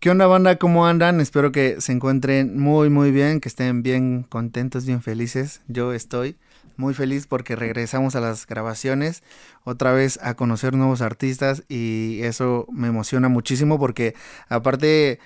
[0.00, 0.56] ¿Qué onda banda?
[0.56, 1.20] ¿Cómo andan?
[1.20, 5.60] Espero que se encuentren muy muy bien, que estén bien contentos, bien felices.
[5.68, 6.36] Yo estoy
[6.78, 9.22] muy feliz porque regresamos a las grabaciones,
[9.62, 14.14] otra vez a conocer nuevos artistas y eso me emociona muchísimo porque
[14.48, 15.18] aparte,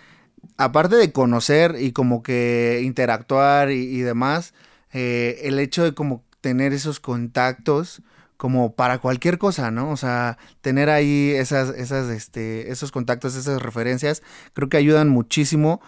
[0.57, 4.55] aparte de conocer y como que interactuar y, demás,
[4.93, 8.03] eh, el hecho de como tener esos contactos
[8.45, 9.91] como para cualquier cosa, ¿no?
[9.91, 15.81] O sea, tener ahí esas, esas, este, esos contactos, esas referencias, creo que ayudan muchísimo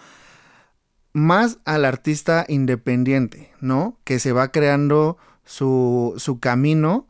[1.13, 3.99] más al artista independiente, ¿no?
[4.03, 7.05] Que se va creando su, su camino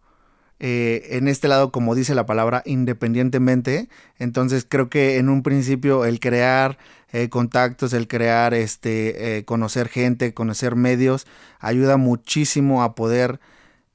[0.60, 3.88] eh, en este lado, como dice la palabra, independientemente.
[4.20, 6.78] Entonces creo que en un principio el crear
[7.14, 11.26] eh, contactos, el crear, este, eh, conocer gente, conocer medios,
[11.62, 13.40] ayuda muchísimo a poder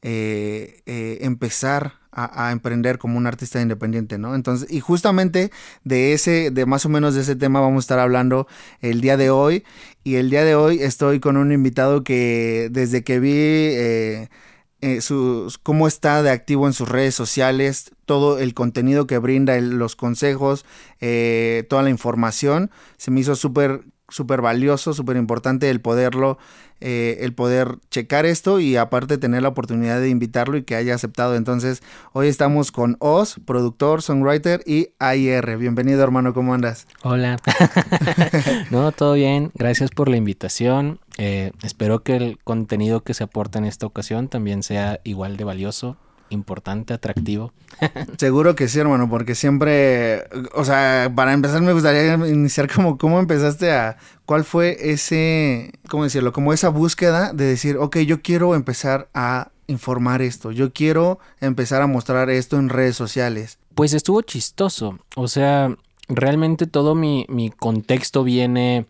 [0.03, 4.35] eh, eh, empezar a, emprender como un artista independiente, ¿no?
[4.35, 5.51] Entonces, y justamente
[5.85, 8.47] de ese, de más o menos de ese tema vamos a estar hablando
[8.81, 9.65] el día de hoy.
[10.05, 14.29] Y el día de hoy estoy con un invitado que desde que vi eh,
[15.63, 20.67] cómo está de activo en sus redes sociales, todo el contenido que brinda, los consejos,
[21.69, 26.39] toda la información, se me hizo súper súper valioso, súper importante el poderlo
[26.85, 30.97] eh, el poder checar esto y aparte tener la oportunidad de invitarlo y que haya
[30.97, 31.37] aceptado.
[31.37, 31.81] Entonces,
[32.13, 35.59] hoy estamos con Oz, productor, songwriter y AIR.
[35.59, 36.89] Bienvenido, hermano, ¿cómo andas?
[37.05, 37.37] Hola.
[38.73, 39.53] no, todo bien.
[39.55, 40.99] Gracias por la invitación.
[41.19, 45.45] Eh, espero que el contenido que se aporta en esta ocasión también sea igual de
[45.45, 45.97] valioso
[46.33, 47.53] importante, atractivo.
[48.19, 53.19] Seguro que sí, hermano, porque siempre, o sea, para empezar me gustaría iniciar como cómo
[53.19, 56.33] empezaste a, cuál fue ese, ¿cómo decirlo?
[56.33, 61.83] Como esa búsqueda de decir, ok, yo quiero empezar a informar esto, yo quiero empezar
[61.83, 63.59] a mostrar esto en redes sociales.
[63.75, 65.77] Pues estuvo chistoso, o sea,
[66.09, 68.87] realmente todo mi, mi contexto viene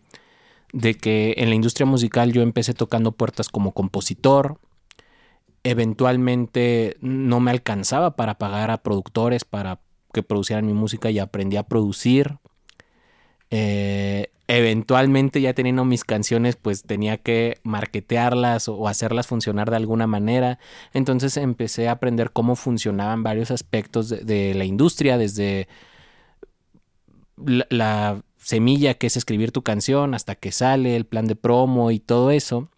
[0.73, 4.57] de que en la industria musical yo empecé tocando puertas como compositor,
[5.63, 9.79] eventualmente no me alcanzaba para pagar a productores para
[10.13, 12.37] que producieran mi música y aprendí a producir.
[13.49, 20.07] Eh, eventualmente ya teniendo mis canciones pues tenía que marketearlas o, hacerlas funcionar de alguna
[20.07, 20.59] manera.
[20.93, 25.67] Entonces empecé a aprender cómo funcionaban varios aspectos de, la industria, desde
[27.37, 31.99] la semilla que es escribir tu canción hasta que sale, el plan de promo y
[31.99, 32.69] todo eso.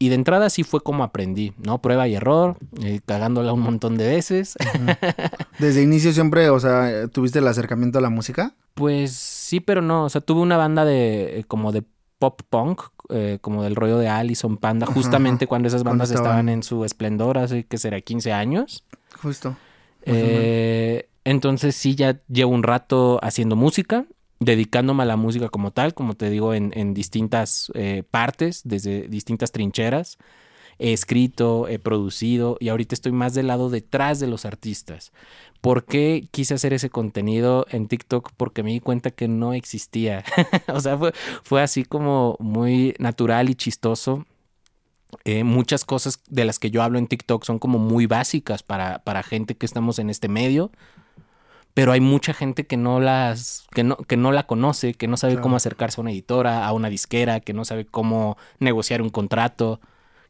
[0.00, 1.82] Y de entrada sí fue como aprendí, ¿no?
[1.82, 4.54] Prueba y error, eh, cagándola un montón de veces.
[5.58, 8.54] Desde inicio siempre, o sea, ¿tuviste el acercamiento a la música?
[8.74, 10.04] Pues sí, pero no.
[10.04, 11.82] O sea, tuve una banda de eh, como de
[12.20, 16.48] pop punk, eh, como del rollo de Allison Panda, justamente cuando esas bandas estaban...
[16.48, 18.84] en su esplendor, hace que será 15 años.
[19.20, 19.56] Justo.
[21.24, 24.06] entonces sí, ya llevo un rato haciendo música
[24.40, 29.52] dedicándome a la música como tal, como te digo, en, distintas eh, partes, desde distintas
[29.52, 30.18] trincheras.
[30.80, 35.12] He escrito, he producido y ahorita estoy más del lado detrás de los artistas.
[35.60, 38.30] ¿Por qué quise hacer ese contenido en TikTok?
[38.36, 40.24] Porque me di cuenta que no existía.
[40.72, 40.96] o sea,
[41.42, 44.24] fue, así como muy natural y chistoso.
[45.24, 49.00] Eh, muchas cosas de las que yo hablo en TikTok son como muy básicas para,
[49.00, 50.70] para gente que estamos en este medio
[51.78, 55.16] pero hay mucha gente que no las que no que no la conoce, que no
[55.16, 59.10] sabe cómo acercarse a una editora, a una disquera, que no sabe cómo negociar un
[59.10, 59.80] contrato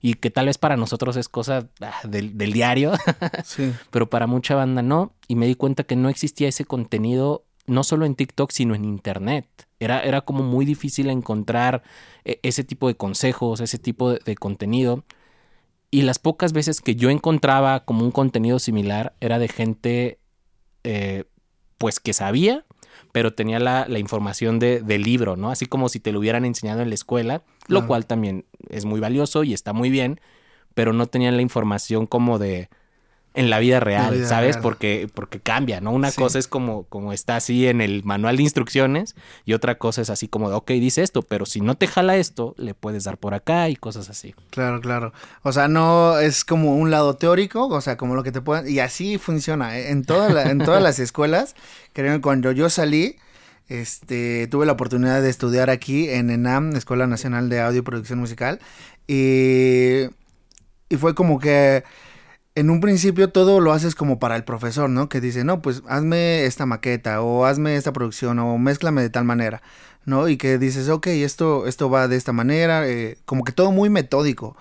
[0.02, 2.92] y que tal vez para nosotros es cosa ah, del, diario,
[3.46, 3.72] sí.
[3.90, 7.82] pero para mucha banda no y me di cuenta que no existía ese contenido no
[7.82, 9.46] solo en TikTok, sino en Internet.
[9.80, 11.82] Era, era como muy difícil encontrar
[12.26, 15.02] eh, ese tipo de consejos, ese tipo de, contenido.
[15.90, 20.18] Y las pocas veces que yo encontraba como un contenido similar era de gente
[20.84, 21.24] eh,
[21.78, 22.64] pues que sabía,
[23.12, 25.50] pero tenía la, información de, del libro, ¿no?
[25.50, 29.00] Así como si te lo hubieran enseñado en la escuela, lo cual también es muy
[29.00, 30.20] valioso y está muy bien,
[30.74, 32.68] pero no tenían la información como de,
[33.38, 34.56] en la vida real, ¿sabes?
[34.56, 35.92] Porque, porque cambia, ¿no?
[35.92, 39.14] Una cosa es como, como está así en el manual de instrucciones
[39.44, 42.16] y otra cosa es así como, de, ok, dice esto, pero si no te jala
[42.16, 44.34] esto, le puedes dar por acá y cosas así.
[44.50, 45.12] Claro, claro.
[45.44, 48.68] O sea, no es como un lado teórico, o sea, como lo que te puedan...
[48.68, 49.92] Y así funciona, ¿eh?
[49.92, 51.54] En, toda en todas las escuelas,
[51.92, 53.18] creo que cuando yo salí,
[53.68, 58.18] este, tuve la oportunidad de estudiar aquí en ENAM, Escuela Nacional de Audio y Producción
[58.18, 58.58] Musical.
[59.06, 60.06] Y,
[60.88, 61.84] y fue como que
[62.58, 65.08] en un principio todo lo haces como para el profesor, ¿no?
[65.08, 69.24] Que dice, no, pues hazme esta maqueta o hazme esta producción o mézclame de tal
[69.24, 69.62] manera,
[70.04, 70.28] ¿no?
[70.28, 73.90] Y que dices, ok, esto, esto va de esta manera, eh, como que todo muy
[73.90, 74.56] metódico.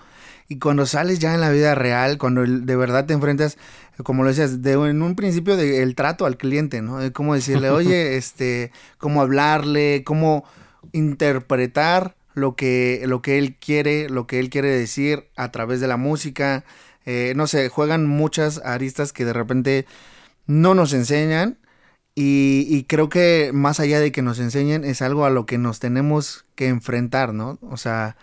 [0.48, 3.58] Y cuando sales ya en la vida real, cuando de verdad te enfrentas,
[4.04, 6.98] como lo decías, de, en un principio del trato al cliente, ¿no?
[6.98, 10.44] De cómo decirle, oye, este, cómo hablarle, cómo
[10.92, 15.88] interpretar lo que, lo que él quiere, lo que él quiere decir a través de
[15.88, 16.64] la música.
[17.10, 19.86] Eh, no sé, juegan muchas aristas que de repente
[20.46, 21.56] no nos enseñan.
[22.14, 25.78] Y, creo que más allá de que nos enseñen, es algo a lo que nos
[25.78, 27.58] tenemos que enfrentar, ¿no?
[27.62, 28.16] O sea,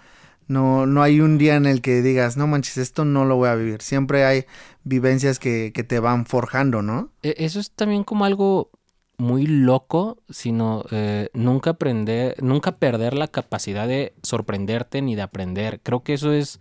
[0.47, 3.47] no, no hay un día en el que digas, no manches, esto no lo voy
[3.47, 3.81] a vivir.
[3.81, 4.45] Siempre hay
[4.83, 7.09] vivencias que, que te van forjando, ¿no?
[7.23, 8.69] E, eso es también como algo
[9.17, 15.79] muy loco, sino eh, nunca aprender, nunca perder la capacidad de sorprenderte ni de aprender.
[15.81, 16.59] Creo que eso es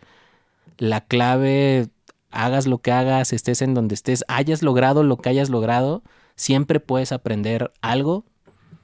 [0.78, 1.88] la clave.
[2.34, 6.02] Hagas lo que hagas, estés en donde estés, hayas logrado lo que hayas logrado,
[6.36, 8.24] siempre puedes aprender algo,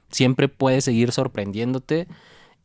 [0.09, 2.07] siempre puedes seguir sorprendiéndote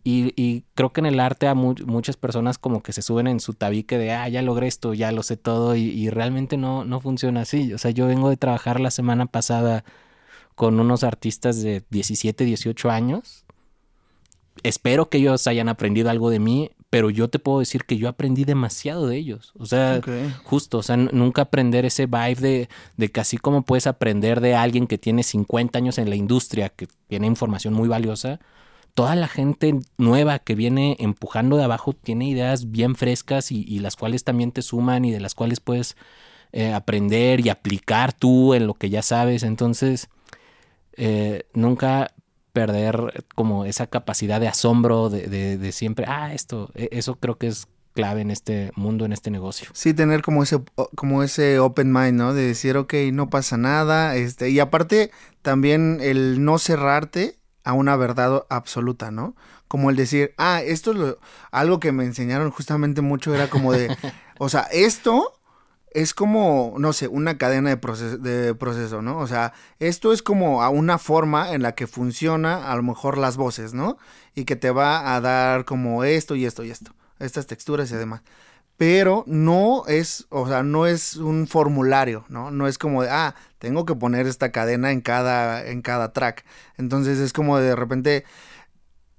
[0.09, 3.55] y, creo que en el arte a muchas personas como que se suben en su
[3.55, 7.41] tabique de, ah, ya logré esto, ya lo sé todo, y, realmente no, no funciona
[7.41, 7.73] así.
[7.73, 9.85] O sea, yo vengo de trabajar la semana pasada
[10.55, 13.47] con unos artistas de 17, 18 años.
[14.63, 18.09] Espero que ellos hayan aprendido algo de mí, pero yo te puedo decir que yo
[18.09, 19.53] aprendí demasiado de ellos.
[19.59, 20.01] O sea,
[20.45, 24.55] justo, o sea, nunca aprender ese vibe de, de que así como puedes aprender de
[24.55, 28.41] alguien que tiene 50 años en la industria, que tiene información muy valiosa,
[28.97, 33.95] toda la gente nueva que viene empujando de abajo tiene ideas bien frescas y, las
[33.95, 35.99] cuales también te suman y de las cuales puedes
[36.53, 39.43] eh, aprender y aplicar tú en lo que ya sabes.
[39.43, 40.09] Entonces,
[40.97, 42.15] eh, nunca
[42.57, 47.69] perder como esa capacidad de asombro de, siempre, ah, esto, e, eso creo que es
[47.93, 49.69] clave en este mundo, en este negocio.
[49.75, 50.63] Sí, tener como ese,
[50.95, 52.33] como ese open mind, ¿no?
[52.33, 55.11] De decir, ok, no pasa nada, este, y aparte
[55.43, 59.37] también el no cerrarte a una verdad absoluta, ¿no?
[59.69, 61.19] Como el decir, ah, esto es lo,
[61.51, 63.95] algo que me enseñaron justamente mucho, era como de,
[64.39, 65.36] o sea, esto
[65.97, 69.19] es como, no sé, una cadena de proceso, de proceso, ¿no?
[69.19, 73.39] O sea, esto es como una forma en la que funciona a lo mejor las
[73.39, 73.97] voces, ¿no?
[74.35, 77.97] Y que te va a dar como esto y esto y esto, estas texturas y
[77.97, 78.23] demás
[78.77, 82.51] pero no es, o sea, no es un formulario, ¿no?
[82.51, 86.45] No es como de, ah, tengo que poner esta cadena en cada, en cada track.
[86.77, 88.25] Entonces es como de repente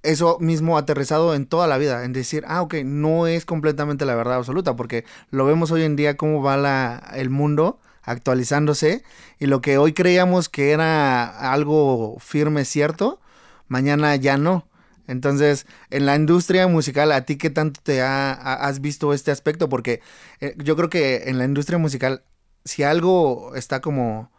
[0.02, 4.14] eso mismo aterrizado en toda la vida, en decir, ah, ok, no es completamente la
[4.14, 9.02] verdad absoluta, porque lo vemos hoy en día cómo va la, el mundo actualizándose
[9.38, 13.20] y lo que hoy creíamos que era algo firme, cierto,
[13.66, 14.66] mañana ya no.
[15.06, 19.68] Entonces, en la industria musical, ¿a ti qué tanto te ha, has visto este aspecto?
[19.68, 20.02] Porque
[20.40, 22.22] eh, yo creo que en la industria musical,
[22.64, 24.30] si algo está como,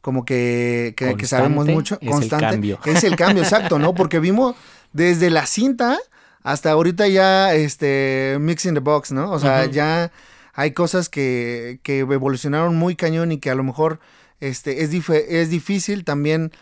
[0.00, 2.80] como que, que, sabemos mucho, es constante, el cambio.
[2.86, 3.94] es el cambio, exacto, ¿no?
[3.94, 4.56] Porque vimos
[4.92, 5.98] desde la cinta
[6.42, 9.30] hasta ahorita ya, este, mixing the box, ¿no?
[9.30, 10.10] O sea, ya
[10.54, 14.00] hay cosas que, que evolucionaron muy cañón y que a lo mejor,
[14.40, 16.52] este, es, es difícil también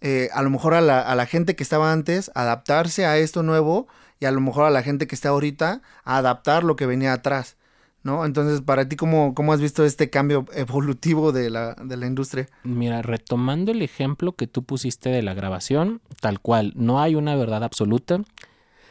[0.00, 3.42] eh, a lo mejor a la, a la, gente que estaba antes, adaptarse a esto
[3.42, 3.86] nuevo
[4.18, 7.56] y a lo mejor a la gente que está ahorita, adaptar lo que venía atrás,
[8.02, 8.24] ¿no?
[8.24, 12.48] Entonces, para ti, ¿cómo, cómo has visto este cambio evolutivo de la, de la industria?
[12.64, 17.36] Mira, retomando el ejemplo que tú pusiste de la grabación, tal cual, no hay una
[17.36, 18.22] verdad absoluta.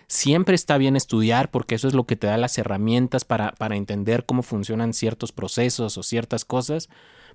[0.08, 3.76] Siempre está bien estudiar porque eso es lo que te da las herramientas para, para
[3.76, 6.90] entender cómo funcionan ciertos procesos o ciertas cosas,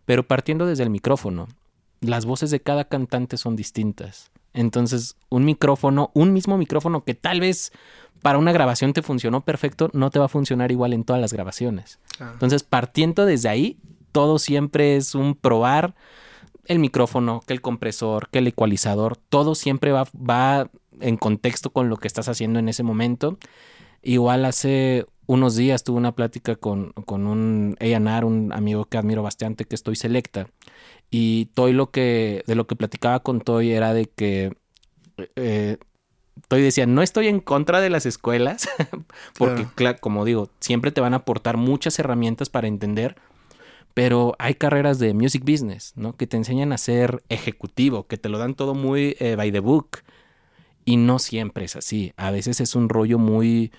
[0.05, 1.49] pero partiendo desde el micrófono
[2.01, 4.31] las voces de cada cantante son distintas.
[4.53, 7.73] Entonces, un micrófono, un mismo micrófono que tal vez
[8.25, 11.35] para una grabación te funcionó perfecto, no te va a funcionar igual en todas las
[11.35, 11.99] grabaciones.
[12.19, 13.77] Entonces, partiendo desde ahí,
[14.13, 15.95] todo siempre es un probar
[16.65, 21.91] el micrófono, que el compresor, que el ecualizador, todo siempre va, va en contexto con
[21.91, 23.37] lo que estás haciendo en ese momento.
[24.01, 29.23] Igual hace unos días tuve una plática con, con un A&R, un amigo que admiro
[29.23, 30.49] bastante, que estoy selecta.
[31.11, 34.57] Y Toy lo que, de lo que platicaba con Toy era de que
[35.37, 35.77] eh,
[36.49, 38.69] Toy decía, no estoy en contra de las escuelas,
[39.39, 39.67] porque
[40.01, 43.17] como digo, siempre te van a aportar muchas herramientas para entender,
[43.95, 46.17] pero hay carreras de music business, ¿no?
[46.17, 49.61] Que te enseñan a ser ejecutivo, que te lo dan todo muy eh, by the
[49.61, 49.99] book.
[50.85, 52.13] Y no siempre es así.
[52.17, 53.73] A veces es un rollo muy,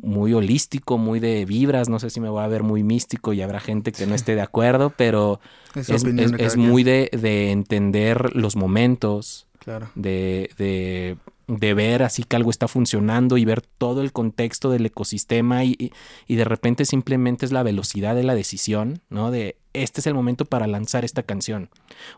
[0.00, 3.42] muy holístico, muy de vibras, no sé si me voy a ver muy místico y
[3.42, 5.40] habrá gente que no esté de acuerdo, pero
[5.74, 9.90] Es es, muy de, de entender los momentos, Claro.
[9.96, 11.16] de, de,
[11.48, 15.92] de ver así que algo está funcionando y ver todo el contexto del ecosistema y,
[16.26, 19.30] y- de repente simplemente es la velocidad de la decisión, ¿no?
[19.30, 21.70] De este es el momento para lanzar esta canción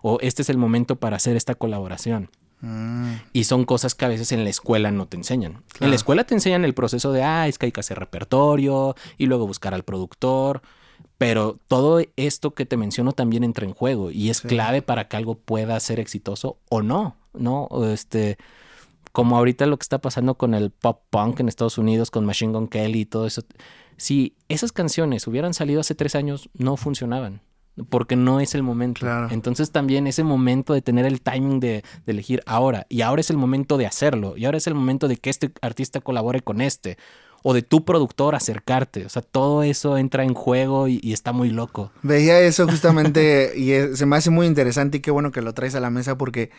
[0.03, 2.31] o este es el momento para hacer esta colaboración.
[2.61, 5.63] Mm, Y son cosas que a veces en la escuela no te enseñan.
[5.81, 8.97] En la escuela te enseñan el proceso de, ah, es que hay que hacer repertorio
[9.17, 10.63] y luego buscar al productor.
[11.19, 14.49] Pero todo esto que te menciono también entra en juego y es Sí.
[14.49, 17.69] clave para que algo pueda ser exitoso o no, ¿no?
[17.93, 18.39] Este,
[19.13, 22.53] como ahorita lo que está pasando con el pop punk en Estados Unidos, con Machine
[22.53, 23.43] Gun Kelly y todo eso.
[23.97, 27.43] Si esas canciones hubieran salido hace tres años, no funcionaban.
[27.91, 29.01] Porque no es el momento.
[29.01, 29.29] Claro.
[29.31, 32.87] Entonces también ese momento de tener el timing de, de elegir ahora.
[32.89, 34.37] Y ahora es el momento de hacerlo.
[34.37, 36.99] Y ahora es el momento de que este artista colabore con este.
[37.45, 39.07] O de tu productor acercarte.
[39.07, 41.93] O sea, todo eso entra en juego y, y está muy loco.
[42.03, 45.77] Veía eso justamente y se me hace muy interesante y qué bueno que lo traes
[45.77, 46.51] a la mesa porque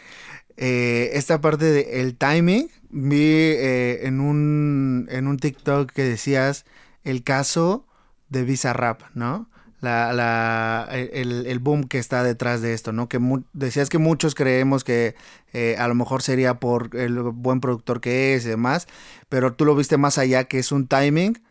[0.61, 6.65] eh, esta parte del timing vi eh, en, un, en un TikTok que decías
[7.05, 7.87] el caso
[8.27, 9.49] de Visa Rap, ¿no?
[9.79, 13.07] La, el, el boom que está detrás de esto, ¿no?
[13.07, 13.21] Que
[13.53, 15.15] decías que muchos creemos que
[15.53, 18.89] eh, a lo mejor sería por el buen productor que es y demás,
[19.29, 21.41] pero tú lo viste más allá que es un timing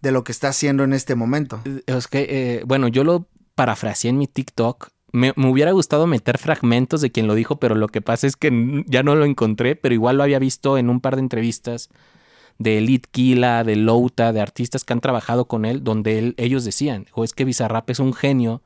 [0.00, 1.60] de lo que está haciendo en este momento.
[1.86, 4.93] Es que, bueno, yo lo parafraseé en mi TikTok.
[5.14, 8.82] Me, hubiera gustado meter fragmentos de quien lo dijo, pero lo que pasa es que
[8.88, 11.88] ya no lo encontré, pero igual lo había visto en un par de entrevistas
[12.58, 16.64] de Elite Kila, de Louta, de artistas que han trabajado con él, donde él- ellos
[16.64, 18.62] decían, o es que Bizarrap es un genio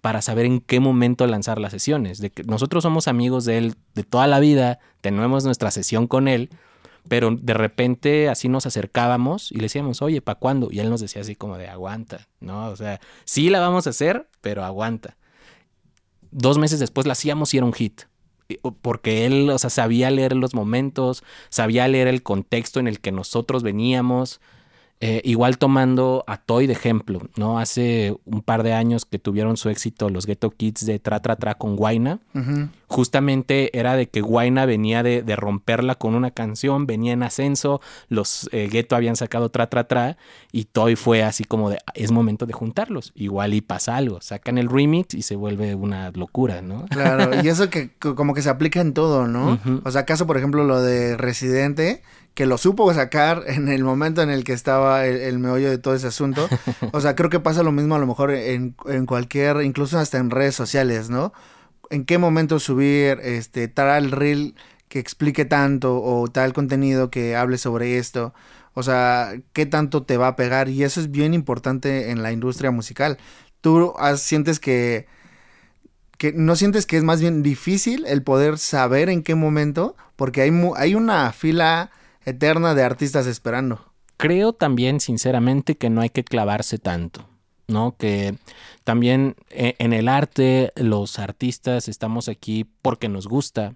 [0.00, 2.18] para saber en qué momento lanzar las sesiones.
[2.18, 6.28] De que nosotros somos amigos de él de toda la vida, tenemos nuestra sesión con
[6.28, 6.48] él,
[7.08, 10.68] pero de repente así nos acercábamos y le decíamos, oye, ¿para cuándo?
[10.70, 12.68] Y él nos decía así como de aguanta, ¿no?
[12.68, 15.18] O sea, sí la vamos a hacer, pero aguanta.
[16.30, 18.02] Dos meses después la hacíamos y era un hit.
[18.82, 23.12] Porque él, o sea, sabía leer los momentos, sabía leer el contexto en el que
[23.12, 24.40] nosotros veníamos.
[25.02, 27.58] Eh, igual tomando a Toy de ejemplo, ¿no?
[27.58, 31.36] Hace un par de años que tuvieron su éxito los Ghetto Kids de Tra Tra
[31.36, 32.18] Tra con Guaina
[32.86, 37.80] justamente era de que Guaina venía de, de romperla con una canción, venía en ascenso,
[38.08, 40.16] los eh, Ghetto habían sacado tra tra tra
[40.52, 44.58] y Toy fue así como de es momento de juntarlos, igual y pasa algo, sacan
[44.58, 46.84] el remix y se vuelve una locura, ¿no?
[46.90, 49.58] Claro, y eso que co- como que se aplica en todo, ¿no?
[49.84, 52.02] O sea, acaso, por ejemplo, lo de Residente,
[52.34, 55.78] que lo supo sacar en el momento en el que estaba el, el meollo de
[55.78, 56.48] todo ese asunto.
[56.92, 60.18] O sea, creo que pasa lo mismo a lo mejor en, en cualquier, incluso hasta
[60.18, 61.32] en redes sociales, ¿no?
[61.90, 64.54] En qué momento subir este tal reel
[64.88, 68.32] que explique tanto o tal contenido que hable sobre esto.
[68.74, 70.68] O sea, qué tanto te va a pegar.
[70.68, 73.18] Y eso es bien importante en la industria musical.
[73.60, 75.06] ¿Tú sientes que
[76.18, 80.42] que no sientes que es más bien difícil el poder saber en qué momento, porque
[80.42, 81.90] hay, mu- hay una fila
[82.30, 83.84] eterna de artistas esperando.
[84.16, 87.26] Creo también, sinceramente, que no hay que clavarse tanto,
[87.68, 87.96] ¿no?
[87.96, 88.36] Que
[88.84, 93.74] también eh, en el arte los artistas estamos aquí porque nos gusta,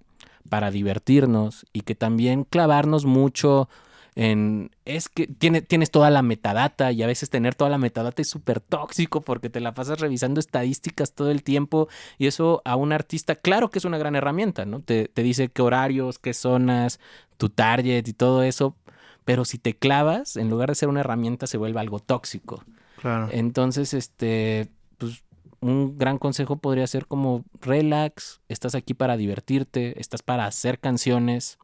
[0.49, 3.69] para divertirnos y que también clavarnos mucho
[4.15, 4.71] en...
[4.85, 8.29] Es que tiene, tienes toda la metadata y a veces tener toda la metadata es
[8.29, 12.93] súper tóxico porque te la pasas revisando estadísticas todo el tiempo y eso a un
[12.93, 14.81] artista, claro que es una gran herramienta, ¿no?
[14.81, 17.01] Te, te dice qué horarios, qué zonas,
[17.37, 18.77] tu target y todo eso,
[19.25, 22.65] pero si te clavas, en lugar de ser una herramienta, se vuelve algo tóxico.
[23.01, 23.29] Claro.
[23.33, 25.25] Entonces, este, pues
[25.61, 31.59] un gran consejo podría ser como relax, estás aquí para divertirte, estás para hacer canciones.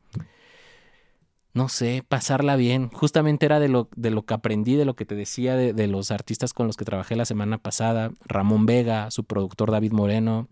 [1.53, 2.89] No sé, pasarla bien.
[2.91, 5.87] Justamente era de lo, de lo que aprendí, de lo que te decía de, de
[5.87, 8.13] los artistas con los que trabajé la semana pasada.
[8.25, 10.49] Ramón Vega, su productor David Moreno.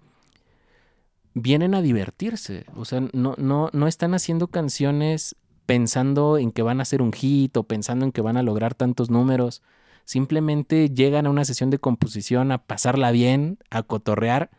[1.41, 2.65] Vienen a divertirse.
[2.75, 7.13] O sea, no, no, no están haciendo canciones pensando en que van a ser un
[7.13, 9.63] hit o pensando en que van a lograr tantos números.
[10.05, 14.51] Simplemente llegan a una sesión de composición a pasarla bien, a cotorrear.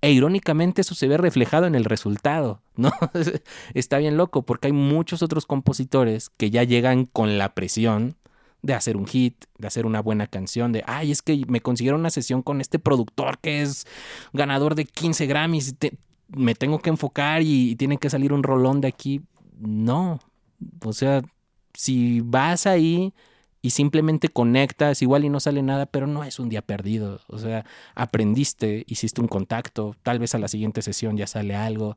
[0.00, 2.92] E irónicamente eso se ve reflejado en el resultado, ¿no?
[3.74, 8.16] Está bien loco porque hay muchos otros compositores que ya llegan con la presión
[8.62, 12.00] de hacer un hit, de hacer una buena canción, de, ay, es que me consiguieron
[12.00, 13.86] una sesión con este productor que es
[14.32, 15.74] ganador de 15 Grammys,
[16.28, 19.22] me tengo que enfocar y, y tiene que salir un rolón de aquí.
[19.58, 20.20] No,
[20.84, 21.22] o sea,
[21.74, 23.12] si vas ahí
[23.60, 27.20] y simplemente conectas, igual y no sale nada, pero no es un día perdido.
[27.28, 27.64] O sea,
[27.94, 31.96] aprendiste, hiciste un contacto, tal vez a la siguiente sesión ya sale algo.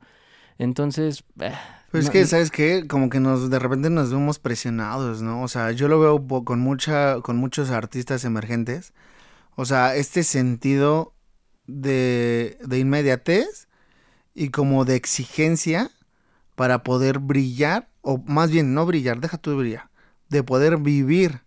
[0.57, 1.24] Entonces...
[1.39, 1.53] eh,
[1.95, 2.87] Pues es que, ¿sabes qué?
[2.87, 5.41] Como que nos de repente nos vemos presionados, ¿no?
[5.41, 8.93] O sea, yo lo veo con mucha, con muchos artistas emergentes.
[9.55, 11.13] O sea, este sentido
[11.67, 13.69] de, de inmediatez
[14.33, 15.89] y como de exigencia
[16.55, 19.89] para poder brillar, o más bien no brillar, deja de brillar,
[20.27, 21.43] de poder vivir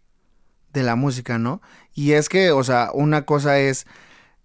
[0.72, 1.60] de la música, ¿no?
[1.92, 3.86] Y es que, o sea, una cosa es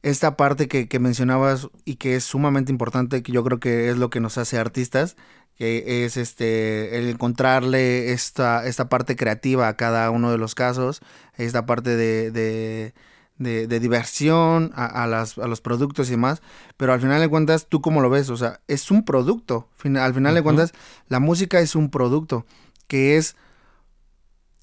[0.02, 3.98] esta parte que, que mencionabas y que es sumamente importante, que yo creo que es
[3.98, 5.16] lo que nos hace artistas,
[5.58, 11.02] que es este el encontrarle esta, esta parte creativa a cada uno de los casos,
[11.38, 12.94] esta parte de, de,
[13.38, 16.42] de- de diversión a, a las, a los productos y demás,
[16.78, 18.30] pero al final de cuentas, ¿tú cómo lo ves?
[18.30, 20.74] O sea, es un producto, al final de cuentas,
[21.08, 22.46] la música es un producto
[22.88, 23.36] que es,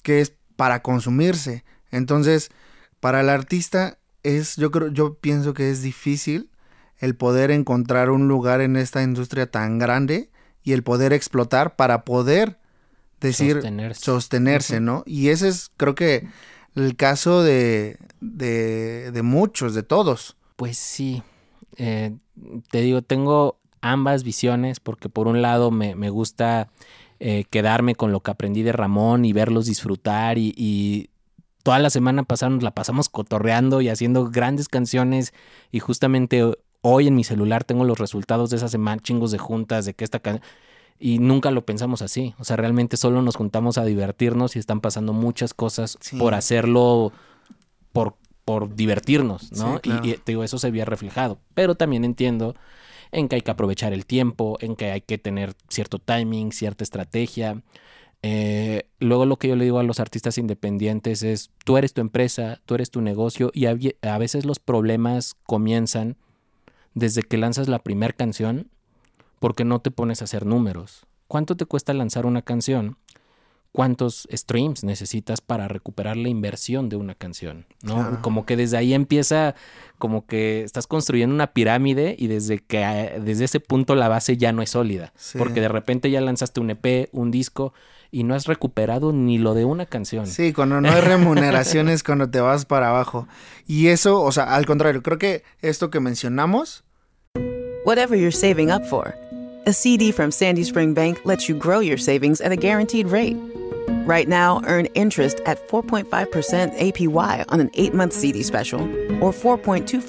[0.02, 2.50] que es para consumirse, entonces,
[3.00, 6.50] para el artista es, yo creo, yo pienso que es difícil
[6.99, 10.30] el poder encontrar un lugar en esta industria tan grande
[10.62, 12.59] y el poder explotar para poder
[13.21, 14.05] decir Sostenerse.
[14.05, 14.81] sostenerse.
[14.81, 15.02] ¿no?
[15.07, 16.29] Y ese es, creo que,
[16.75, 20.37] el caso de, de, de muchos, de todos.
[20.57, 21.23] Pues sí,
[21.76, 22.14] Eh,
[22.71, 26.69] te digo, tengo ambas visiones porque por un lado me, me gusta
[27.21, 31.09] eh, quedarme con lo que aprendí de Ramón y verlos disfrutar y, y
[31.62, 35.33] toda la semana pasada nos la pasamos cotorreando y haciendo grandes canciones
[35.71, 36.52] y justamente
[36.83, 40.05] hoy en mi celular tengo los resultados de esa semana, chingos de juntas, de que
[40.05, 40.21] esta.
[40.99, 42.35] Y nunca lo pensamos así.
[42.39, 46.19] O sea, realmente solo nos juntamos a divertirnos y están pasando muchas cosas Sí.
[46.19, 47.13] por hacerlo,
[47.93, 49.75] por, por divertirnos, ¿no?
[49.77, 50.07] Sí, claro.
[50.07, 51.39] y, y te digo, eso se había reflejado.
[51.55, 52.55] Pero también entiendo
[53.13, 56.85] en que hay que aprovechar el tiempo, en que hay que tener cierto timing, cierta
[56.85, 57.63] estrategia.
[58.23, 62.03] Eh, luego lo que yo le digo a los artistas independientes es, tú eres tu
[62.03, 66.17] empresa, tú eres tu negocio y a, a veces los problemas comienzan
[67.00, 68.69] desde que lanzas la primera canción
[69.40, 71.07] porque no te pones a hacer números.
[71.26, 72.99] ¿Cuánto te cuesta lanzar una canción?
[73.73, 77.66] ¿Cuántos streams necesitas para recuperar la inversión de una canción?
[77.83, 77.95] ¿no?
[77.95, 78.19] Claro.
[78.21, 79.54] Como que desde ahí empieza,
[79.99, 84.52] como que estás construyendo una pirámide y desde que desde ese punto la base ya
[84.52, 85.12] no es sólida.
[85.16, 85.38] Sí.
[85.38, 87.73] Porque de repente ya lanzaste un EP, un disco
[88.11, 90.26] y no has recuperado ni lo de una canción.
[90.26, 93.29] Sí, cuando no hay remuneraciones, cuando te vas para abajo.
[93.66, 96.85] Y eso, o sea, al contrario, creo que esto que mencionamos,
[97.85, 99.16] Whatever you're saving up for,
[99.64, 103.38] a CD from Sandy Spring Bank lets you grow your savings at a guaranteed rate.
[104.05, 108.83] Right now, earn interest at 4.5% APY on an 8 month CD special
[109.25, 110.05] or 4.25%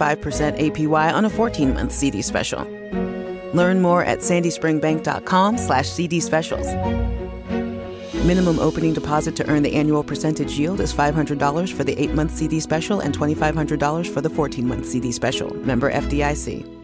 [0.59, 2.65] APY on a 14 month CD special.
[3.53, 6.67] Learn more at sandyspringbank.com slash CD specials.
[8.25, 12.31] Minimum opening deposit to earn the annual percentage yield is $500 for the 8 month
[12.31, 15.55] CD special and $2,500 for the 14 month CD special.
[15.55, 16.80] Member FDIC.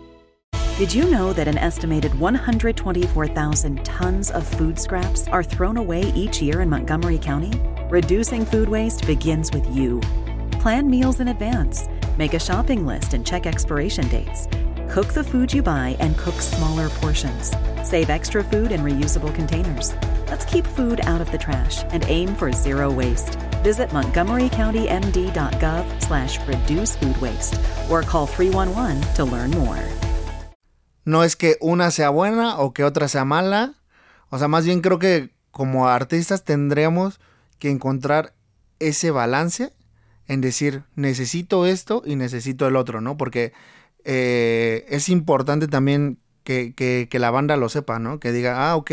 [0.77, 6.39] Did you know that an estimated 124,000 tons of food scraps are thrown away each
[6.39, 7.59] year in Montgomery County?
[7.89, 9.99] Reducing food waste begins with you.
[10.51, 14.47] Plan meals in advance, make a shopping list and check expiration dates.
[14.87, 17.53] Cook the food you buy and cook smaller portions.
[17.83, 19.95] Save extra food in reusable containers.
[20.27, 23.33] Let's keep food out of the trash and aim for zero waste.
[23.63, 27.59] Visit montgomerycountymd.gov slash reduce food waste
[27.89, 29.83] or call 311 to learn more.
[31.07, 33.75] No es que una sea buena o que otra sea mala.
[34.29, 37.19] O sea, más bien creo que como artistas tendríamos
[37.59, 38.33] que encontrar
[38.79, 39.71] ese balance
[40.27, 43.15] en decir, necesito esto y necesito el otro, ¿no?
[43.15, 43.53] Porque
[44.03, 48.19] eh, es importante también que, que- que la banda lo sepa, ¿no?
[48.19, 48.91] Que diga, ah, ok,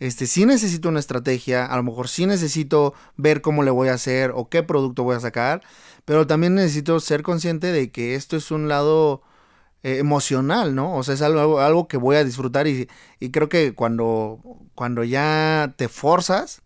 [0.00, 3.94] este, sí necesito una estrategia, a lo mejor sí necesito ver cómo le voy a
[3.94, 5.62] hacer o qué producto voy a sacar,
[6.04, 9.22] pero también necesito ser consciente de que esto es un lado
[9.82, 10.96] eh, emocional, ¿no?
[10.96, 12.88] O sea, es algo, algo que voy a disfrutar y,
[13.20, 14.40] y creo que cuando,
[14.74, 16.62] cuando ya te forzas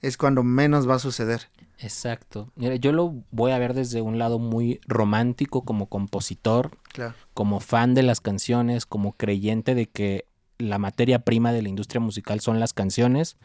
[0.00, 1.48] es cuando menos va a suceder.
[1.78, 2.50] Exacto.
[2.54, 7.14] Mira, yo lo voy a ver desde un lado muy romántico como compositor, Claro.
[7.34, 10.26] como fan de las canciones, como creyente de que
[10.58, 13.36] la materia prima de la industria musical son las canciones.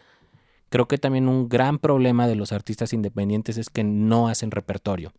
[0.69, 5.13] Creo que también un gran problema de los artistas independientes es que no hacen repertorio.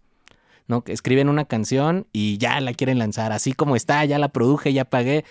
[0.69, 0.85] ¿No?
[0.85, 4.73] Que escriben una canción y ya la quieren lanzar así como está, ya la produje,
[4.73, 5.25] ya pagué.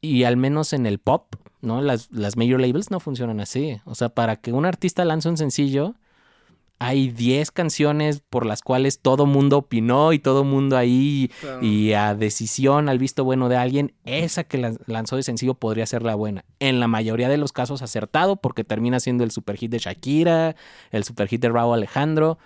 [0.00, 1.80] Y al menos en el pop, ¿no?
[1.80, 3.76] Las, las major labels no funcionan así.
[3.84, 5.94] O sea, para que un artista lance un sencillo,
[6.80, 11.30] hay 10 canciones por las cuales todo mundo opinó y todo mundo ahí
[11.60, 15.86] y a decisión, al visto bueno de alguien, esa que lan- lanzó de sencillo podría
[15.86, 16.44] ser la buena.
[16.58, 20.56] En la mayoría de los casos acertado porque termina siendo el superhit de Shakira,
[20.90, 22.38] el superhit de Raúl Alejandro,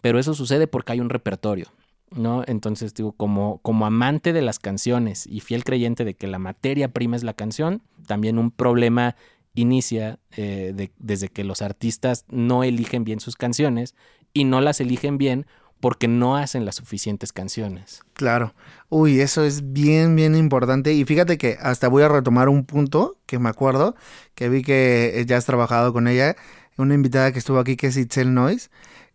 [0.00, 1.66] pero eso sucede porque hay un repertorio.
[2.10, 2.42] ¿no?
[2.46, 6.88] Entonces, digo, como, como amante de las canciones y fiel creyente de que la materia
[6.88, 9.16] prima es la canción, también un problema
[9.54, 13.94] inicia eh, desde que los artistas no eligen bien sus canciones
[14.32, 15.46] y no las eligen bien
[15.80, 18.02] porque no hacen las suficientes canciones.
[18.12, 18.54] Claro.
[18.90, 20.92] Uy, eso es bien, bien importante.
[20.92, 23.96] Y fíjate que hasta voy a retomar un punto que me acuerdo,
[24.34, 26.36] que vi que ya has trabajado con ella,
[26.76, 28.68] una invitada que estuvo aquí que es Itzel Noise,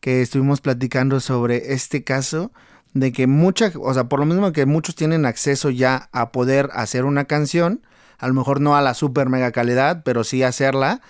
[0.05, 2.51] que estuvimos platicando sobre este caso
[2.93, 6.69] de que mucha, o sea, por lo mismo que muchos tienen acceso ya a poder
[6.73, 7.81] hacer una canción,
[8.19, 11.01] a lo mejor no a la super mega calidad, pero sí hacerla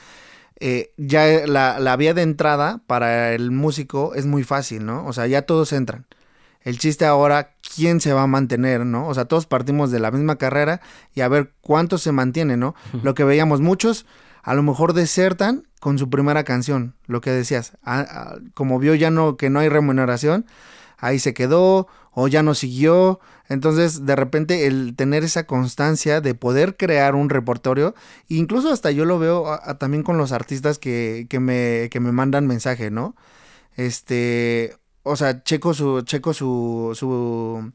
[0.61, 5.05] eh, ya la, la, vía de entrada para el músico es muy fácil, ¿no?
[5.05, 6.05] O sea, ya todos entran.
[6.61, 9.09] El chiste ahora, ¿quién se va a mantener, no?
[9.09, 10.79] O sea, todos partimos de la misma carrera
[11.13, 12.75] y a ver cuánto se mantiene, ¿no?
[13.03, 14.05] Lo que veíamos muchos,
[14.45, 17.73] a lo mejor desertan con su primera canción, lo que decías.
[18.53, 20.45] como vio ya no que no hay remuneración,
[20.99, 23.19] ahí se quedó o ya no siguió.
[23.49, 27.95] Entonces, de repente, el tener esa constancia de poder crear un repertorio,
[28.27, 32.45] incluso hasta yo lo veo también con los artistas que, que, me, que me mandan
[32.45, 33.15] mensaje, ¿no?
[33.75, 37.71] Este, o sea, checo su, checo su, su,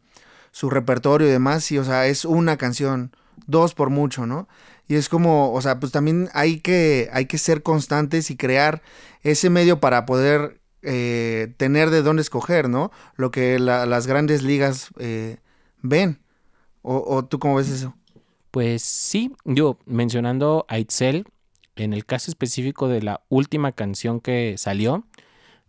[0.52, 3.10] su repertorio y demás, y o sea, es una canción,
[3.48, 4.46] dos por mucho, ¿no?
[4.90, 8.82] Y es como, o sea, pues también hay que, hay que ser constantes y crear
[9.22, 12.90] ese medio para poder eh, tener de dónde escoger, ¿no?
[13.14, 15.36] Lo que las grandes ligas eh,
[15.80, 16.18] ven.
[16.82, 17.94] O, tú cómo ves eso?
[18.50, 21.24] Pues sí, yo mencionando a Itzel,
[21.76, 25.06] en el caso específico de la última canción que salió,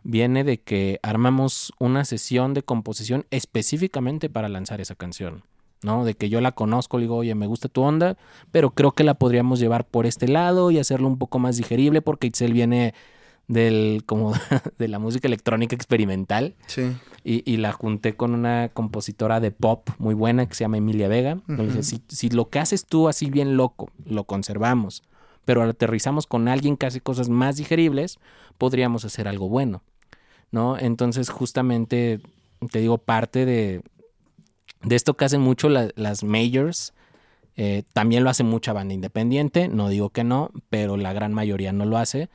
[0.02, 5.44] viene de que armamos una sesión de composición específicamente para lanzar esa canción.
[5.84, 6.06] ¿No?
[6.06, 8.18] De que yo la conozco, le digo, oye, me gusta tu onda,
[8.52, 12.02] pero creo que la podríamos llevar por este lado y hacerlo un poco más digerible
[12.02, 12.94] porque Itzel viene
[13.48, 14.34] del como
[14.78, 16.56] de la música electrónica experimental.
[16.68, 16.94] Sí.
[17.24, 21.38] Y, la junté con una compositora de pop muy buena que se llama Emilia Vega.
[21.82, 25.04] si, si, lo que haces tú así bien loco, lo conservamos,
[25.46, 28.18] pero aterrizamos con alguien que hace cosas más digeribles,
[28.58, 29.84] podríamos hacer algo bueno.
[30.50, 30.80] ¿No?
[30.80, 32.22] Entonces, justamente,
[32.72, 33.84] te digo, parte de,
[34.84, 36.94] de esto que hacen mucho las majors.
[37.58, 41.74] Eh, también lo hace mucha banda independiente, no digo que no, pero la gran mayoría
[41.74, 42.30] no lo hace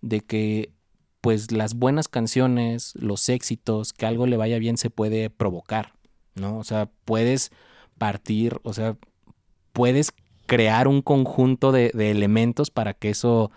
[0.00, 0.72] de que
[1.20, 5.94] pues las buenas canciones, los éxitos, que algo le vaya bien se puede provocar,
[6.34, 6.58] ¿no?
[6.58, 7.50] O sea, puedes
[7.98, 8.96] partir, o sea,
[9.72, 10.12] puedes
[10.46, 13.50] crear un conjunto de, elementos para que eso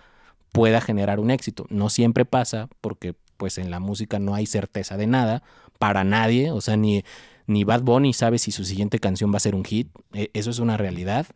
[0.52, 1.66] pueda generar un éxito.
[1.70, 5.44] No siempre pasa porque pues en la música no hay certeza de nada
[5.80, 7.04] para nadie, o sea, ni,
[7.48, 10.50] ni Bad Bunny sabe si su siguiente canción va a ser un hit, e, eso
[10.50, 11.28] es una realidad,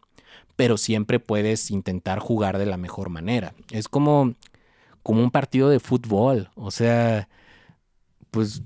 [0.55, 3.53] pero siempre puedes intentar jugar de la mejor manera.
[3.71, 4.35] Es como
[5.05, 6.49] como un partido de fútbol.
[6.55, 7.29] O sea,
[8.31, 8.63] pues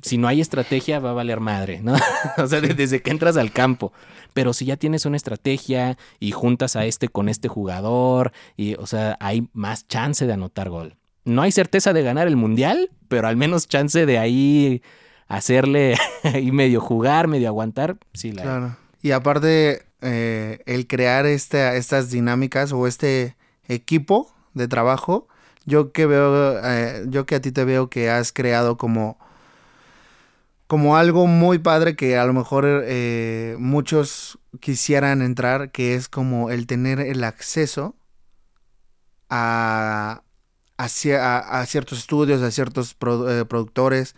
[0.00, 1.92] si no hay estrategia va a valer madre, ¿no?
[2.38, 3.92] o sea, desde que entras al campo.
[4.32, 8.86] Pero si ya tienes una estrategia y juntas a este con este jugador, y, o
[8.86, 10.96] sea, hay más chance de anotar gol.
[11.26, 14.80] No hay certeza de ganar el mundial, pero al menos chance de ahí
[15.28, 15.96] hacerle
[16.40, 17.96] y medio jugar, medio aguantar.
[18.12, 18.42] Sí, la...
[18.42, 18.76] Claro.
[19.02, 23.36] Y aparte, eh, el crear este, estas dinámicas o este
[23.68, 25.28] equipo de trabajo
[25.66, 29.18] yo que veo, eh, yo que a ti te veo que has creado como,
[30.68, 36.50] como algo muy padre que a lo mejor eh, muchos quisieran entrar, que es como
[36.50, 37.96] el tener el acceso
[39.28, 40.22] a,
[40.78, 44.14] a, ciertos estudios, a ciertos productores,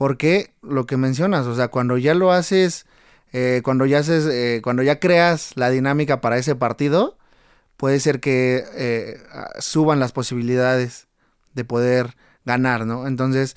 [0.00, 2.86] porque lo que mencionas, o sea, cuando ya lo haces,
[3.62, 7.18] cuando ya haces, cuando ya creas la dinámica para ese partido,
[7.76, 9.18] puede ser que eh,
[9.58, 11.06] suban las posibilidades
[11.54, 13.06] de poder ganar, ¿no?
[13.06, 13.56] Entonces,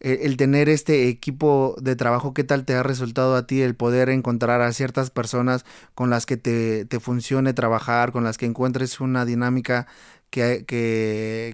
[0.00, 3.74] e, el tener este equipo de trabajo, ¿qué tal te ha resultado a ti el
[3.74, 8.44] poder encontrar a ciertas personas con las que te, te funcione trabajar, con las que
[8.44, 9.86] encuentres una dinámica
[10.28, 10.66] que,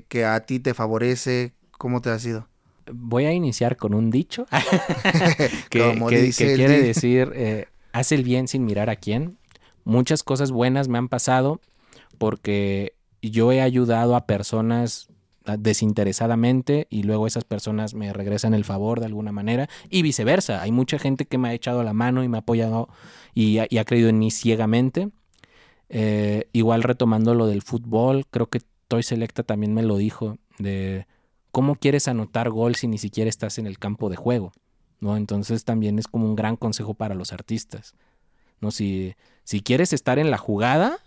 [0.09, 1.55] que, a ti te favorece?
[1.79, 2.49] ¿Cómo te ha sido?
[2.93, 4.47] Voy a iniciar con un dicho
[5.71, 9.39] que, quiere decir, eh, haz el bien sin mirar a quién.
[9.85, 11.61] Muchas cosas buenas me han pasado
[12.19, 15.09] porque yo he ayudado a personas
[15.59, 20.63] desinteresadamente y luego esas personas me regresan el favor de alguna manera y viceversa.
[20.63, 22.89] Hay mucha gente que me ha echado la mano y me ha apoyado
[23.35, 25.11] y, ha creído en mí ciegamente.
[25.91, 31.07] Eh, igual retomando lo del fútbol, creo que Toy Selecta también me lo dijo, de
[31.55, 34.53] cómo quieres anotar gol si ni siquiera estás en el campo de juego,
[34.99, 35.17] ¿no?
[35.17, 37.95] Entonces también es como un gran consejo para los artistas,
[38.61, 38.73] ¿no?
[38.73, 39.15] Si,
[39.45, 40.99] si quieres estar en la jugada,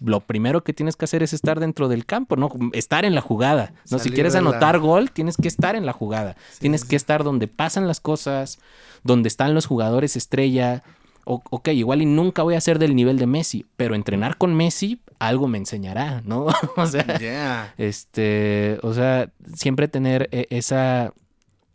[0.00, 2.50] lo primero que tienes que hacer es estar dentro del campo, ¿no?
[2.72, 3.72] Estar en la jugada.
[3.90, 3.98] ¿no?
[3.98, 6.36] Si quieres la- anotar gol, tienes que estar en la jugada.
[6.58, 8.58] tienes que estar donde pasan las cosas,
[9.02, 10.82] donde están los jugadores estrella.
[11.30, 14.54] O- ok, igual y nunca voy a ser del nivel de Messi, pero entrenar con
[14.54, 16.46] Messi algo me enseñará, ¿no?
[16.76, 17.74] o sea, Yeah.
[17.76, 21.12] este, o sea, siempre tener eh, esa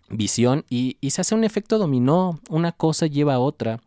[0.09, 3.79] visión y, y se hace un efecto dominó, una cosa lleva a otra.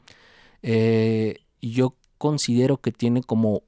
[0.63, 3.63] Eh, yo considero que tiene como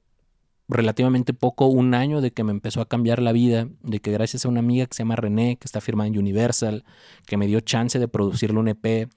[0.67, 4.45] relativamente poco, un año de que me empezó a cambiar la vida, de que gracias
[4.45, 6.85] a una amiga que se llama René, que está firmada en Universal,
[7.25, 9.09] que me dio chance de producirle un EP,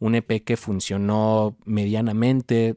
[0.00, 2.74] un EP que funcionó medianamente.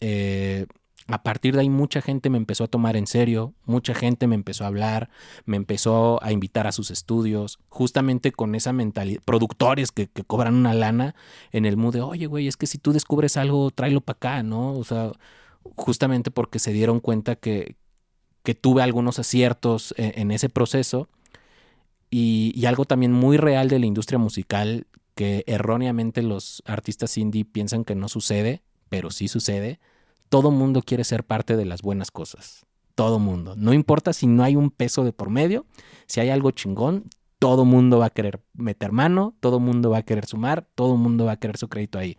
[0.00, 0.66] eh,
[1.10, 4.34] a partir de ahí mucha gente me empezó a tomar en serio, mucha gente me
[4.34, 5.10] empezó a hablar,
[5.44, 10.74] me empezó a invitar a sus estudios, justamente con esa mentalidad, productores que, cobran una
[10.74, 11.14] lana
[11.52, 14.42] en el mood de, oye, güey, es que si tú descubres algo, tráelo para acá,
[14.42, 14.72] ¿no?
[14.74, 15.12] O sea,
[15.76, 17.76] justamente porque se dieron cuenta que,
[18.44, 21.08] que tuve algunos aciertos en, en ese proceso
[22.12, 27.84] y algo también muy real de la industria musical que erróneamente los artistas indie piensan
[27.84, 29.80] que no sucede, pero sí sucede.
[30.28, 32.66] Todo mundo quiere ser parte de las buenas cosas.
[32.94, 33.54] Todo mundo.
[33.56, 35.66] No importa si no hay un peso de por medio,
[36.06, 40.02] si hay algo chingón, todo mundo va a querer meter mano, todo mundo va a
[40.02, 42.18] querer sumar, todo mundo va a querer su crédito ahí.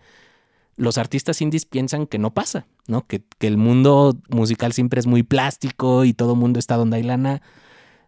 [0.77, 3.05] Los artistas indies piensan que no pasa, ¿no?
[3.05, 7.03] Que, que el mundo musical siempre es muy plástico y todo mundo está donde hay
[7.03, 7.43] lana.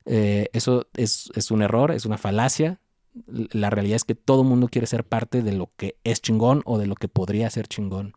[0.05, 2.79] Eh, eso es, es un error, es una falacia.
[3.27, 6.77] La realidad es que todo mundo quiere ser parte de lo que es chingón o
[6.77, 8.13] de lo que podría ser chingón.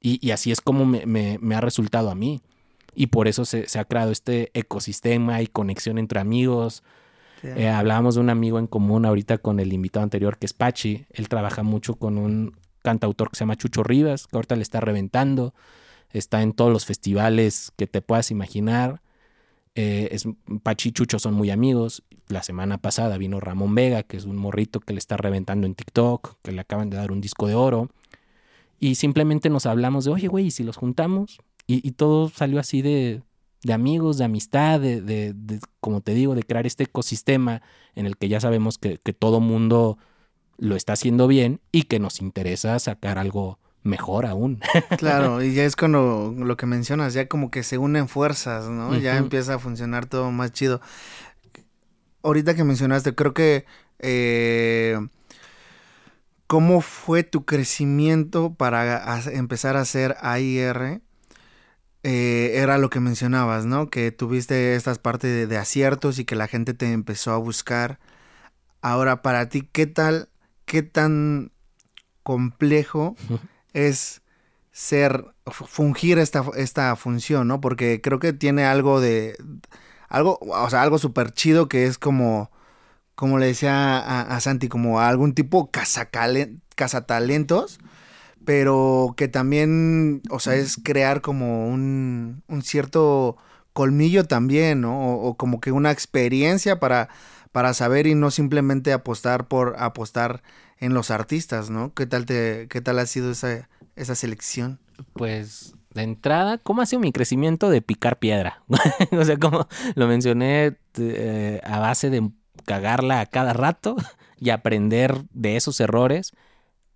[0.00, 2.40] Y, y así es como me, me- me ha resultado a mí.
[2.94, 6.82] Y por eso se, se ha creado este ecosistema y conexión entre amigos.
[7.56, 11.06] Eh, hablábamos de un amigo en común ahorita con el invitado anterior que es Pachi.
[11.10, 14.80] Él trabaja mucho con un cantautor que se llama Chucho Rivas, que ahorita le está
[14.80, 15.54] reventando.
[16.12, 19.00] Está en todos los festivales que te puedas imaginar.
[19.74, 20.24] Eh, es,
[20.62, 22.02] Pachi y Chucho son muy amigos.
[22.28, 25.74] La semana pasada vino Ramón Vega, que es un morrito que le está reventando en
[25.74, 27.90] TikTok, que le acaban de dar un disco de oro.
[28.78, 31.38] Y simplemente nos hablamos de, oye, güey, ¿y si los juntamos?
[31.66, 33.22] Y, y todo salió así de,
[33.62, 37.62] de amigos, de amistad, de, de- de, como te digo, de crear este ecosistema
[37.94, 39.98] en el que ya sabemos que, que todo mundo
[40.56, 44.60] lo está haciendo bien y que nos interesa sacar algo mejor aún.
[44.98, 48.96] Claro, y ya es cuando lo que mencionas, ya como que se unen fuerzas, ¿no?
[48.98, 50.80] Ya empieza a funcionar todo más chido.
[52.22, 53.64] Ahorita que mencionaste, creo que
[53.98, 54.98] eh,
[56.46, 61.00] ¿cómo fue tu crecimiento para ha- empezar a hacer AIR?
[62.02, 63.90] Eh, era lo que mencionabas, ¿no?
[63.90, 67.98] Que tuviste estas partes de, de aciertos y que la gente te empezó a buscar.
[68.80, 70.28] Ahora, para ti, ¿qué tal,
[70.64, 71.52] qué tan
[72.22, 73.16] complejo
[73.74, 74.22] es
[74.72, 77.60] ser, fu- fungir esta, esta función, ¿no?
[77.60, 79.36] Porque creo que tiene algo de,
[80.08, 82.50] algo, o sea, algo súper chido que es como,
[83.14, 85.70] como le decía a, a Santi, como algún tipo
[86.76, 87.78] cazatalentos,
[88.44, 93.36] pero que también, o sea, es crear como un, un cierto
[93.72, 94.98] colmillo también, ¿no?
[95.14, 97.08] O, o como que una experiencia para,
[97.52, 100.42] para saber y no simplemente apostar por apostar
[100.80, 101.94] en los artistas, ¿no?
[101.94, 104.80] ¿Qué tal te, qué tal ha sido esa, esa selección?
[105.12, 108.62] Pues de entrada, ¿cómo ha sido mi crecimiento de picar piedra?
[109.12, 112.30] o sea, como lo mencioné eh, a base de
[112.64, 113.96] cagarla a cada rato
[114.38, 116.32] y aprender de esos errores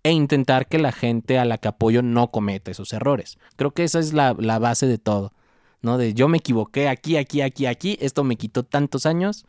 [0.03, 3.37] e intentar que la gente a la que apoyo no cometa esos errores.
[3.55, 5.33] Creo que esa es la, la base de todo,
[5.81, 5.97] ¿no?
[5.97, 9.45] De yo me equivoqué aquí, aquí, aquí, aquí, esto me quitó tantos años,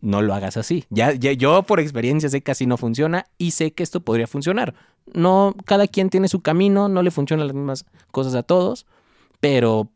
[0.00, 0.84] no lo hagas así.
[0.90, 4.26] Ya, ya- yo por experiencia sé que así no funciona y sé que esto podría
[4.26, 4.74] funcionar.
[5.12, 8.86] No, cada quien tiene su camino, no le funcionan las mismas cosas a todos,
[9.40, 9.90] pero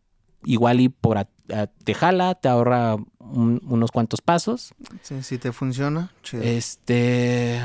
[0.44, 4.74] igual y por a- a- te jala, te ahorra un- unos cuantos pasos.
[5.02, 6.42] Sí, si te funciona, chido.
[6.42, 7.60] Este.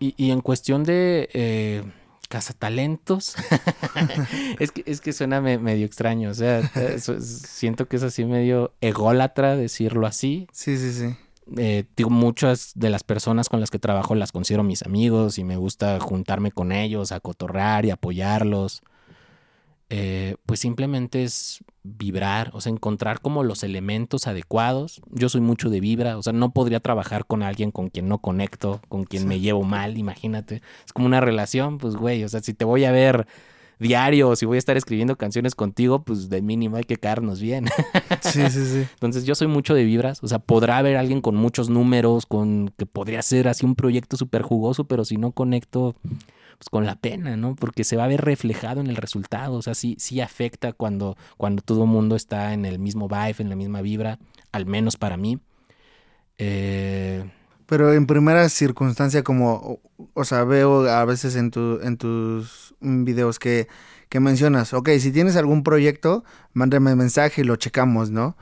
[0.00, 1.82] Y, y en cuestión de eh,
[2.28, 3.34] cazatalentos,
[4.58, 6.30] es, que, es que suena me- medio extraño.
[6.30, 10.46] O sea, eh, siento que es así medio ególatra decirlo así.
[10.52, 11.16] sí, sí, sí.
[11.56, 15.44] Eh, digo, muchas de las personas con las que trabajo las considero mis amigos y
[15.44, 17.20] me gusta juntarme con ellos, a
[17.84, 18.82] y apoyarlos.
[19.90, 25.02] Eh, pues simplemente es vibrar, o sea, encontrar como los elementos adecuados.
[25.10, 28.18] Yo soy mucho de vibra, o sea, no podría trabajar con alguien con quien no
[28.18, 29.28] conecto, con quien Sí.
[29.28, 30.62] me llevo mal, imagínate.
[30.86, 33.26] Es como una relación, pues güey, o sea, si te voy a ver
[33.78, 37.66] diario si voy a estar escribiendo canciones contigo, pues de mínimo hay que caernos bien.
[38.20, 38.86] Sí, sí, sí.
[38.94, 42.72] Entonces yo soy mucho de vibras, o sea, podrá haber alguien con muchos números, con
[42.76, 45.94] que podría ser así un proyecto súper jugoso, pero si no conecto,
[46.58, 47.54] pues con la pena, ¿no?
[47.54, 51.16] Porque se va a ver reflejado en el resultado, o sea, sí, sí afecta cuando,
[51.36, 54.18] cuando todo el mundo está en el mismo vibe, en la misma vibra,
[54.52, 55.38] al menos para mí.
[56.38, 57.24] Eh,
[57.66, 59.80] Pero en primera circunstancia, como,
[60.12, 63.68] o sea, veo a veces en, tu, en tus videos que,
[64.08, 68.36] que mencionas, ok, si tienes algún proyecto, mándame mensaje y lo checamos, ¿no?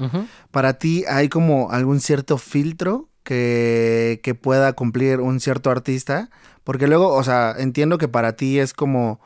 [0.50, 6.28] Para ti hay como algún cierto filtro que, que pueda cumplir un cierto artista,
[6.64, 9.20] porque luego, o sea, entiendo que para ti es como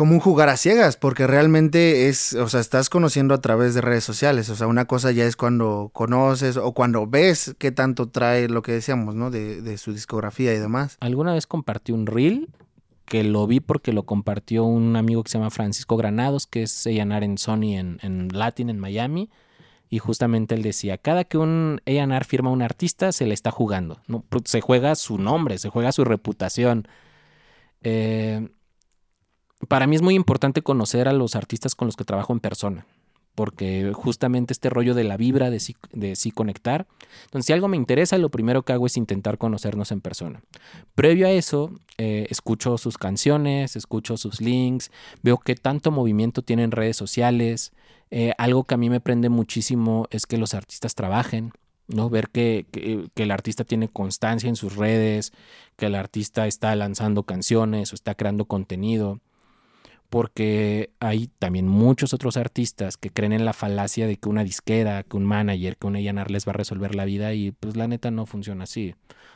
[0.00, 3.82] como un jugar a ciegas, porque realmente es, o sea, estás conociendo a través de
[3.82, 8.08] redes sociales, o sea, una cosa ya es cuando conoces o cuando ves qué tanto
[8.08, 9.30] trae lo que decíamos, ¿no?
[9.30, 10.96] De, de su discografía y demás.
[11.00, 12.48] Alguna vez compartí un reel
[13.04, 16.86] que lo vi porque lo compartió un amigo que se llama Francisco Granados, que es
[16.86, 19.28] A&R en Sony en, en Latin, en Miami.
[19.90, 23.50] Y justamente él decía, cada que un A&R firma a un artista, se le está
[23.50, 24.00] jugando.
[24.06, 24.24] ¿no?
[24.46, 26.88] Se juega su nombre, se juega su reputación.
[27.82, 28.48] Eh,
[29.68, 32.86] para mí es muy importante conocer a los artistas con los que trabajo en persona.
[33.34, 36.86] Porque justamente este rollo de la vibra, de sí, de sí conectar.
[37.24, 40.42] Entonces, si algo me interesa, lo primero que hago es intentar conocernos en persona.
[40.94, 44.90] Previo a eso, eh, escucho sus canciones, escucho sus links,
[45.22, 47.72] veo qué tanto movimiento tienen en redes sociales.
[48.10, 51.52] Eh, algo que a mí me prende muchísimo es que los artistas trabajen,
[51.86, 52.10] ¿no?
[52.10, 55.32] Ver que, que, que el artista tiene constancia en sus redes,
[55.76, 59.20] que el artista está lanzando canciones o está creando contenido.
[60.10, 65.04] Porque hay también muchos otros artistas que creen en la falacia de que una disquera,
[65.04, 67.86] que un manager, que un A&R les va a resolver la vida y pues la
[67.86, 68.94] neta no funciona así.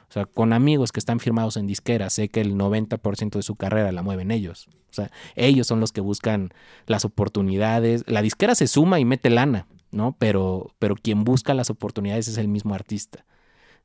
[0.08, 3.56] O sea, con amigos que están firmados en disqueras, sé que el 90% de su
[3.56, 4.68] carrera la mueven ellos.
[4.90, 6.52] O sea, ellos son los que buscan
[6.86, 8.04] las oportunidades.
[8.06, 10.14] La disquera se suma y mete lana, ¿no?
[10.18, 13.24] Pero, pero quien busca las oportunidades es el mismo artista.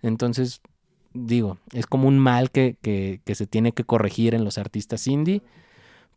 [0.01, 0.61] Entonces,
[1.13, 5.07] digo, es como un mal que, que, que se tiene que corregir en los artistas
[5.07, 5.41] indie,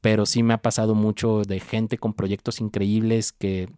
[0.02, 3.70] pero sí me ha pasado mucho de gente con proyectos increíbles que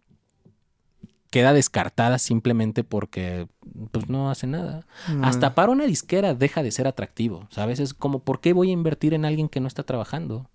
[1.29, 3.47] queda descartada simplemente porque
[3.91, 4.85] pues no hace nada.
[5.07, 5.25] No.
[5.25, 7.79] Hasta para una disquera deja de ser atractivo, ¿sabes?
[7.79, 10.49] Es como, ¿por qué voy a invertir en alguien que no está trabajando?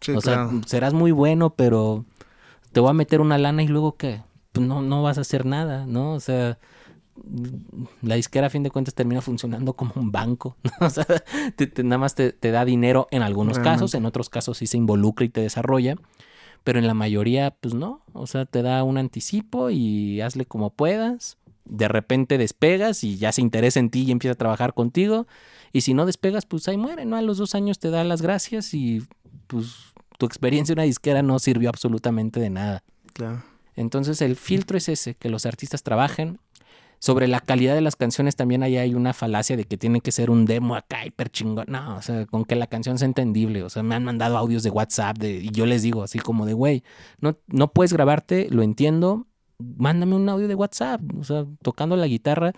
[0.00, 0.50] Sí, o claro.
[0.50, 2.04] sea, serás muy bueno, pero
[2.72, 4.22] te voy a meter una lana y luego qué?
[4.52, 6.12] Pues no, no vas a hacer nada, ¿no?
[6.12, 6.58] O sea,
[8.02, 10.86] la disquera a fin de cuentas termina funcionando como un banco, ¿no?
[10.86, 11.04] O sea,
[11.56, 13.76] te- te- nada más te, te da dinero en algunos Realmente.
[13.82, 15.96] casos, en otros casos sí se involucra y te desarrolla,
[16.64, 20.70] pero en la mayoría, pues no, o sea, te da un anticipo y hazle como
[20.70, 21.38] puedas.
[21.64, 25.26] De repente despegas y ya se interesa en ti y empieza a trabajar contigo.
[25.72, 27.16] Y si no despegas, pues ahí muere, ¿no?
[27.16, 29.02] A los dos años te da las gracias y
[29.48, 29.74] pues
[30.16, 32.82] tu experiencia en una disquera no sirvió absolutamente de nada.
[33.12, 33.42] Claro.
[33.76, 36.38] Entonces el filtro es ese, que los artistas trabajen.
[37.00, 40.10] Sobre la calidad de las canciones también ahí hay una falacia de que tiene que
[40.10, 41.66] ser un demo acá hiper chingón.
[41.68, 43.62] No, o sea, con que la canción sea entendible.
[43.62, 46.54] O sea, me han mandado audios de WhatsApp y yo les digo así como de,
[46.54, 46.82] güey,
[47.20, 49.26] no, no puedes grabarte, lo entiendo,
[49.58, 52.52] mándame un audio de WhatsApp, o sea, tocando la guitarra,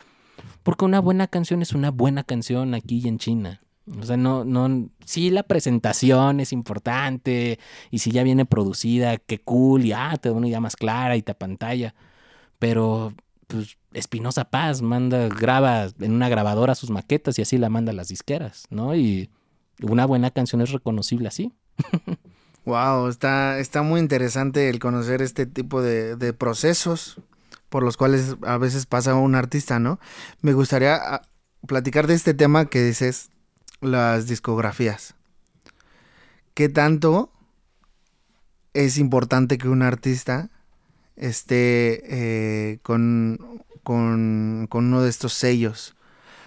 [0.63, 3.61] porque una buena canción es una buena canción aquí y en China.
[3.99, 7.59] O sea, no, no, sí la presentación es importante
[7.91, 11.17] y si ya viene producida, qué cool, y ah, te da una idea más clara
[11.17, 11.95] y te pantalla.
[12.59, 13.15] Pero,
[13.51, 17.95] pues, Espinosa Paz manda, graba en una grabadora sus maquetas y así la manda a
[17.95, 18.95] las disqueras, ¿no?
[18.95, 19.31] Y
[19.83, 21.53] una buena canción es reconocible así.
[22.67, 27.21] Wow, está, está muy interesante el conocer este tipo de, procesos
[27.71, 29.99] por los cuales a veces pasa un artista, ¿no?
[30.43, 31.23] Me gustaría ah,
[31.67, 33.31] platicar de este tema que dices,
[33.81, 35.15] las discografías.
[36.53, 37.33] ¿Qué tanto
[38.75, 40.51] es importante que un artista
[41.21, 45.95] esté eh, con, con, con uno de estos sellos?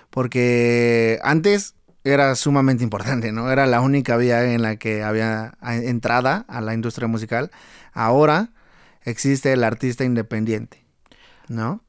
[0.10, 3.52] Porque antes era sumamente importante, ¿no?
[3.52, 7.50] Era la única vía en la que había entrada a la industria musical.
[7.94, 8.50] Ahora
[9.04, 10.84] existe el artista independiente,
[11.48, 11.82] ¿no?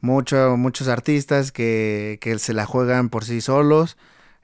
[0.00, 3.96] Mucho, muchos artistas que, que se la juegan por sí solos.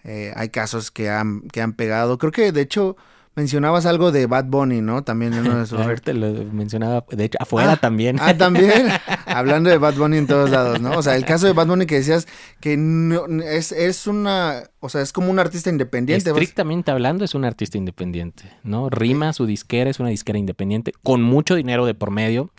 [0.04, 2.18] Eh, hay casos que han, que han pegado.
[2.18, 2.96] Creo que de hecho
[3.34, 5.02] mencionabas algo de Bad Bunny, ¿no?
[5.02, 8.16] También en uno de sus Ahorita lo mencionaba, de hecho, afuera Ah, también.
[8.20, 8.88] Ah, también.
[9.26, 10.92] Hablando de Bad Bunny en todos lados, ¿no?
[10.92, 12.26] O sea, el caso de Bad Bunny que decías
[12.60, 14.64] que no, es, es una.
[14.80, 16.30] O sea, es como un artista independiente.
[16.30, 18.90] Estrictamente hablando, es un artista independiente, ¿no?
[18.90, 22.50] Rima, su disquera es una disquera independiente, con mucho dinero de por medio.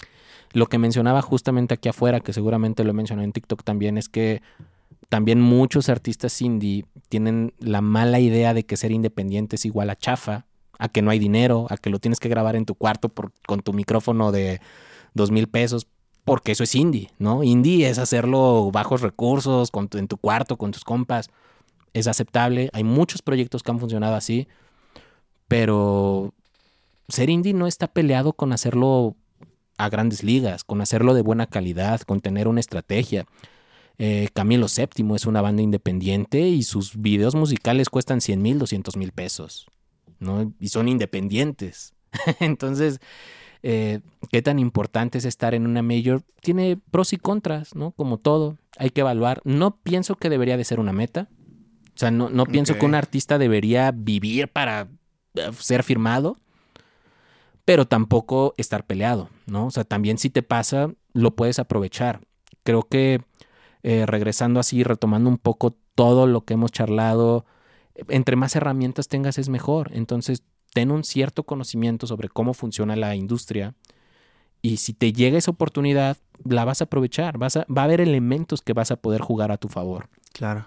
[0.53, 4.07] Lo que mencionaba justamente aquí afuera, que seguramente lo he mencionado en TikTok también, es
[4.07, 4.41] que
[5.09, 9.95] también muchos artistas indie tienen la mala idea de que ser independiente es igual a
[9.95, 10.45] chafa,
[10.79, 13.11] a que no hay dinero, a que lo tienes que grabar en tu cuarto
[13.45, 14.61] con tu micrófono de
[15.13, 15.87] dos mil pesos,
[16.25, 17.43] porque eso es indie, ¿no?
[17.43, 21.29] Indie es hacerlo bajos recursos, en tu cuarto, con tus compas.
[21.93, 22.69] Es aceptable.
[22.73, 24.47] Hay muchos proyectos que han funcionado así,
[25.47, 26.33] Pero
[27.07, 29.15] ser indie no está peleado con hacerlo
[29.77, 33.25] a grandes ligas, con hacerlo de buena calidad, con tener una estrategia.
[33.97, 38.97] Eh, Camilo VII es una banda independiente y sus videos musicales cuestan 100 mil, 200
[38.97, 39.67] mil pesos.
[40.19, 40.53] ¿No?
[40.59, 41.93] Y son independientes.
[42.39, 42.99] Entonces,
[43.63, 47.91] eh, qué tan importante es estar en una major, tiene pros y contras, ¿no?
[47.91, 49.41] Como todo, hay que evaluar.
[49.43, 51.29] No pienso que debería de ser una meta.
[51.87, 54.89] O sea, no, no pienso que un artista debería vivir para
[55.33, 56.37] eh, ser firmado,
[57.63, 59.65] pero tampoco estar peleado, ¿no?
[59.67, 62.21] O sea, también si te pasa, lo puedes aprovechar.
[62.63, 63.21] Creo que
[63.81, 67.45] eh, regresando así, retomando un poco todo lo que hemos charlado,
[68.09, 69.91] entre más herramientas tengas es mejor.
[69.93, 70.43] Entonces,
[70.73, 73.73] ten un cierto conocimiento sobre cómo funciona la industria
[74.61, 77.37] y si te llega esa oportunidad, la vas a aprovechar.
[77.37, 80.09] Vas a, va a haber elementos que vas a poder jugar a tu favor.
[80.33, 80.65] Claro.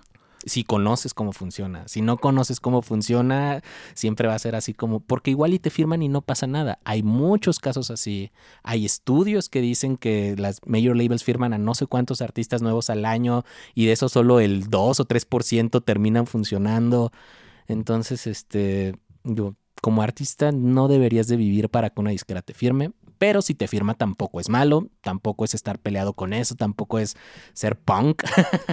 [0.49, 1.87] Si conoces cómo funciona.
[1.89, 3.63] Si no conoces cómo funciona,
[3.95, 6.79] siempre va a ser así como, porque igual y te firman y no pasa nada.
[6.85, 8.31] Hay muchos casos así.
[8.63, 12.91] Hay estudios que dicen que las major labels firman a no sé cuántos artistas nuevos
[12.91, 13.45] al año
[13.75, 17.13] y de eso solo el 2 o 3% terminan funcionando.
[17.67, 22.93] Entonces, este, yo, como artista no deberías de vivir para que una disquera te firme,
[23.19, 27.17] pero si te firma tampoco es malo, tampoco es estar peleado con eso, tampoco es
[27.53, 28.23] ser punk.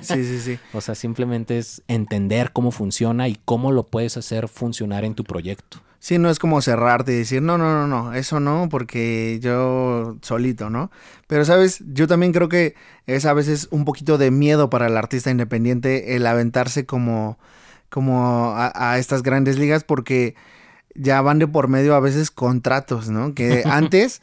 [0.02, 0.60] Sí, sí, sí.
[0.74, 5.24] o sea, simplemente es entender cómo funciona y cómo lo puedes hacer funcionar en tu
[5.24, 5.82] proyecto.
[6.00, 10.18] Sí, no es como cerrarte y decir, no, no, no, no, eso no, porque yo
[10.22, 10.92] solito, ¿no?
[11.26, 11.84] Pero, ¿sabes?
[11.88, 12.76] Yo también creo que
[13.08, 17.40] es a veces un poquito de miedo para el artista independiente el aventarse como,
[17.90, 20.36] como a estas grandes ligas porque
[20.96, 23.34] ya van de por medio a veces contratos, ¿no?
[23.34, 24.22] Que antes,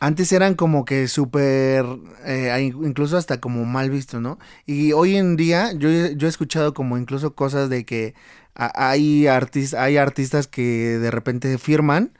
[0.00, 1.84] antes eran como que súper,
[2.24, 4.38] eh, incluso hasta como mal visto, ¿no?
[4.66, 8.14] Y hoy en día yo, yo he escuchado como incluso cosas de que
[8.54, 12.12] hay, artistas hay artistas que de repente firman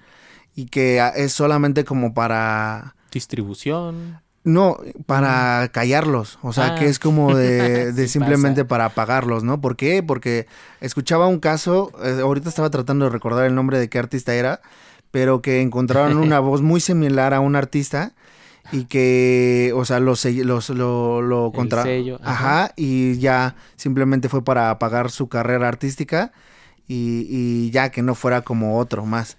[0.55, 2.97] y que es solamente como para...
[3.11, 4.21] Distribución.
[4.45, 7.01] No, para callarlos, o sea, que es ah.
[7.01, 9.61] como de, simplemente para apagarlos, ¿no?
[9.61, 10.03] ¿Por qué?
[10.03, 10.47] Porque
[10.81, 14.61] escuchaba un caso, eh, ahorita estaba tratando de recordar el nombre de qué artista era,
[15.13, 18.15] pero que encontraron una voz muy similar a un artista
[18.73, 21.85] y que, o sea, lo, los, lo, lo contra...
[22.23, 22.73] ajá.
[22.75, 26.33] y ya simplemente fue para apagar su carrera artística
[26.89, 29.37] y, y ya que no fuera como otro más.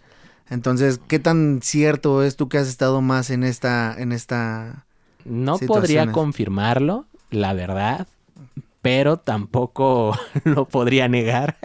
[0.49, 4.85] Entonces, ¿qué tan cierto es tú que has estado más en esta, en esta
[5.25, 8.07] no podría confirmarlo, la verdad,
[8.81, 11.57] pero tampoco lo podría negar.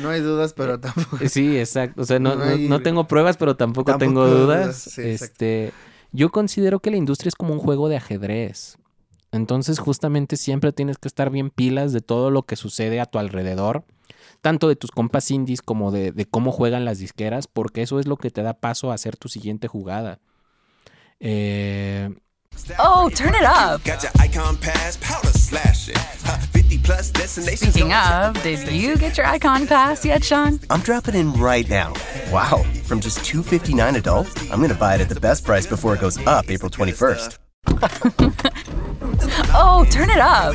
[0.00, 1.18] No hay dudas, pero tampoco.
[1.28, 2.02] Sí, exacto.
[2.02, 4.96] O sea, no, no, tengo pruebas, pero tampoco, tengo dudas.
[4.98, 5.72] este,
[6.12, 8.78] yo considero que la industria es como un juego de ajedrez.
[9.32, 13.18] Entonces, justamente siempre tienes que estar bien pilas de todo lo que sucede a tu
[13.18, 13.84] alrededor,
[14.40, 18.06] tanto de tus compas indies como de, de cómo juegan las disqueras, porque eso es
[18.06, 20.20] lo que te da paso a hacer tu siguiente jugada.
[21.20, 22.10] Eh,
[22.78, 23.82] Oh, turn it up.
[27.26, 30.60] Speaking of, did you get your icon pass yet, Sean?
[30.68, 31.94] I'm dropping in right now.
[32.30, 35.94] Wow, from just 259 adult, I'm going to buy it at the best price before
[35.94, 37.38] it goes up April 21st.
[39.54, 40.54] oh, turn it up.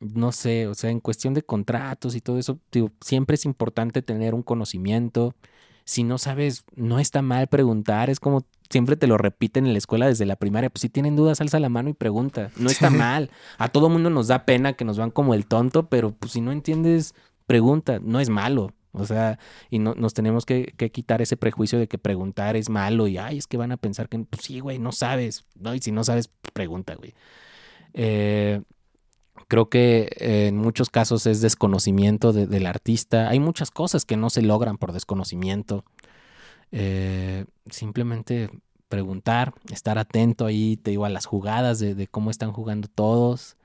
[0.00, 4.02] No sé, o sea, en cuestión de contratos y todo eso, digo, siempre es importante
[4.02, 5.34] tener un conocimiento.
[5.84, 9.78] Si no sabes, no está mal preguntar, es como siempre te lo repiten en la
[9.78, 12.88] escuela desde la primaria, pues si tienen dudas, alza la mano y pregunta, no está
[12.90, 13.30] mal.
[13.58, 16.40] A todo mundo nos da pena que nos van como el tonto, pero pues si
[16.40, 17.14] no entiendes,
[17.46, 18.72] pregunta, no es malo.
[18.92, 19.38] O sea,
[19.70, 23.18] y no, nos tenemos que, que, quitar ese prejuicio de que preguntar es malo y,
[23.18, 25.74] ay, es que van a pensar que, pues sí, güey, no sabes, ¿no?
[25.74, 27.14] Y si no sabes, pregunta, güey.
[27.94, 28.62] Eh,
[29.50, 33.28] Creo que eh, en muchos casos es desconocimiento del artista.
[33.28, 35.84] Hay muchas cosas que no se logran por desconocimiento.
[36.70, 38.48] Eh, simplemente
[38.88, 43.56] preguntar, estar atento ahí, te digo, a las jugadas de, cómo están jugando todos.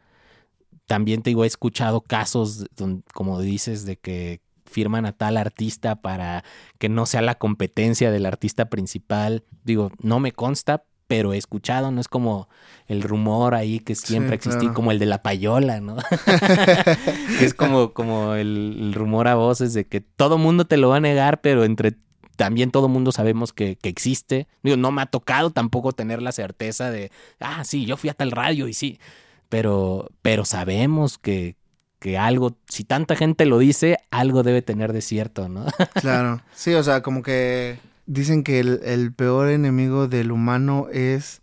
[0.88, 2.66] También te digo, he escuchado casos,
[3.14, 6.44] como dices, de que firman a tal artista para
[6.80, 9.44] que no sea la competencia del artista principal.
[9.64, 12.50] Digo, no me consta, pero he escuchado, no es como
[12.88, 15.98] el rumor ahí que siempre existía, como el de la payola, ¿no?
[17.42, 21.02] es como, como el, rumor a voces de que todo mundo te lo va a
[21.02, 21.96] negar, pero entre
[22.36, 24.48] también todo mundo sabemos que, que existe.
[24.62, 28.14] Digo, no me ha tocado tampoco tener la certeza de, ah, sí, yo fui a
[28.14, 29.00] tal radio y sí,
[29.50, 31.56] pero, pero sabemos que,
[32.00, 35.66] que algo, si tanta gente lo dice, algo debe tener de cierto, ¿no?
[36.02, 41.42] Claro, sí, o sea, como que dicen que el, el peor enemigo del humano es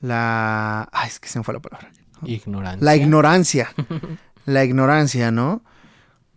[0.00, 0.88] la...
[0.92, 1.90] Ay, es que se me fue la palabra.
[2.24, 2.84] Ignorancia.
[2.84, 3.74] La ignorancia.
[4.46, 5.62] la ignorancia, ¿no?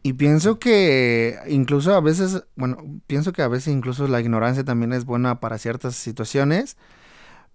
[0.01, 4.91] Y pienso que incluso a veces, bueno, pienso que a veces incluso la ignorancia también
[4.91, 6.77] es buena para ciertas situaciones,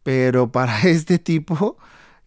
[0.02, 1.76] pero para este tipo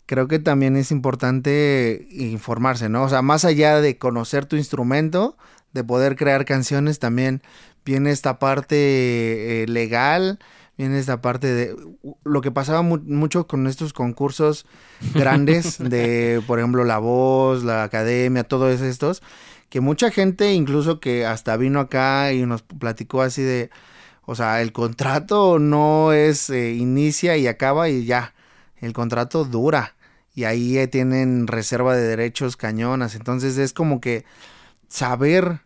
[0.05, 3.03] creo que también es importante informarse, ¿no?
[3.03, 5.37] O sea, más allá de conocer tu instrumento,
[5.73, 7.41] de poder crear canciones, también
[7.85, 10.39] viene esta parte eh, legal,
[10.77, 11.75] viene esta parte de
[12.23, 14.65] lo que pasaba mu- mucho con estos concursos
[15.13, 19.21] grandes de, por ejemplo, La Voz, la Academia, todos estos,
[19.69, 23.69] que mucha gente incluso que hasta vino acá y nos platicó así de,
[24.25, 28.33] o sea, el contrato no es eh, inicia y acaba y ya,
[28.77, 29.95] el contrato dura
[30.35, 34.25] y ahí eh, tienen reserva de derechos cañonas, entonces es como que
[34.91, 35.61] saber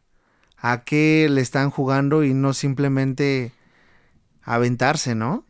[0.58, 3.52] a qué le están jugando y no simplemente
[4.44, 5.44] aventarse, ¿no?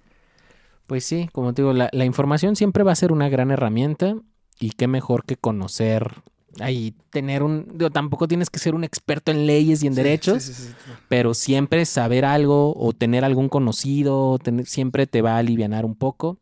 [0.88, 4.16] Pues sí, como te digo, la, la información siempre va a ser una gran herramienta
[4.60, 6.14] y qué mejor que conocer
[6.62, 10.44] ahí tener un digo, tampoco tienes que ser un experto en leyes y en derechos,
[10.44, 10.92] Sí, sí, sí, sí.
[11.10, 16.38] pero siempre saber algo o tener algún conocido siempre te va a aliviar un poco.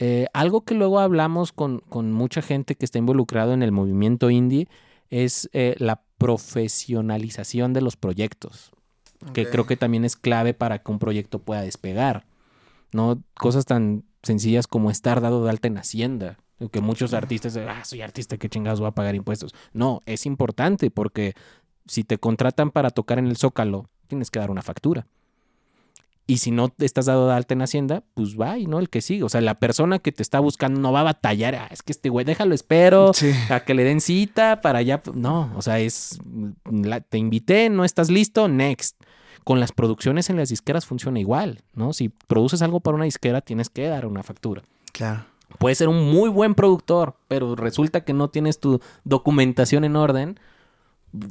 [0.00, 4.30] Eh, algo que luego hablamos con, con mucha gente que está involucrado en el movimiento
[4.30, 4.68] indie
[5.10, 8.72] es eh, la profesionalización de los proyectos,
[9.32, 12.24] que creo que también es clave para que un proyecto pueda despegar.
[12.92, 13.22] ¿no?
[13.34, 16.38] Cosas tan sencillas como estar dado de alta en Hacienda.
[16.72, 19.54] Que muchos artistas, ah, soy artista, qué chingados voy a pagar impuestos.
[19.72, 21.34] No, es importante porque
[21.86, 25.06] si te contratan para tocar en el Zócalo, tienes que dar una factura.
[26.30, 28.90] Y si no te estás dado de alta en Hacienda, pues va y no el
[28.90, 29.22] que sigue.
[29.24, 31.54] O sea, la persona que te está buscando no va a batallar.
[31.54, 33.32] "Ah, es que este güey, déjalo, espero Sí.
[33.48, 35.02] a que le den cita para allá.
[35.14, 36.18] No, o sea, es.
[36.70, 39.00] la- te invité, no estás listo, next.
[39.44, 41.94] Con las producciones en las disqueras funciona igual, ¿no?
[41.94, 44.62] Si produces algo para una disquera, tienes que dar una factura.
[44.92, 45.24] Claro.
[45.58, 50.38] Puedes ser un muy buen productor, pero resulta que no tienes tu documentación en orden.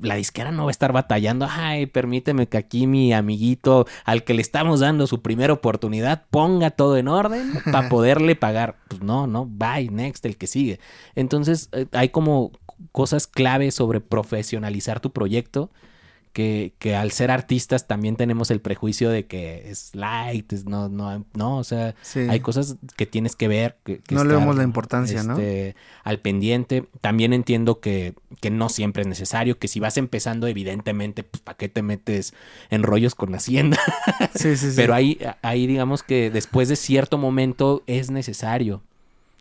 [0.02, 1.48] La disquera no va a estar batallando.
[1.50, 6.72] Ay, permíteme que aquí mi amiguito, al que le estamos dando su primera oportunidad, ponga
[6.72, 8.78] todo en orden para poderle pagar.
[8.88, 10.80] Pues no, no, bye, next, el que sigue.
[11.16, 12.52] Entonces, eh, hay como
[12.92, 15.72] cosas claves sobre profesionalizar tu proyecto.
[16.38, 20.88] Que, que al ser artistas también tenemos el prejuicio de que es light, es no,
[20.88, 22.20] no, no, o sea, Sí.
[22.30, 23.78] hay cosas que tienes que ver.
[23.84, 25.34] Que, que No le estar, damos la importancia, ¿no?
[25.34, 26.84] este, Al pendiente.
[27.02, 31.58] También entiendo que, que no siempre es necesario, que si vas empezando, evidentemente, pues, ¿para
[31.58, 32.36] qué te metes
[32.70, 33.80] en rollos con Hacienda?
[34.36, 34.74] Sí, sí, sí.
[34.76, 38.84] Pero ahí, ahí digamos que después de cierto momento es necesario.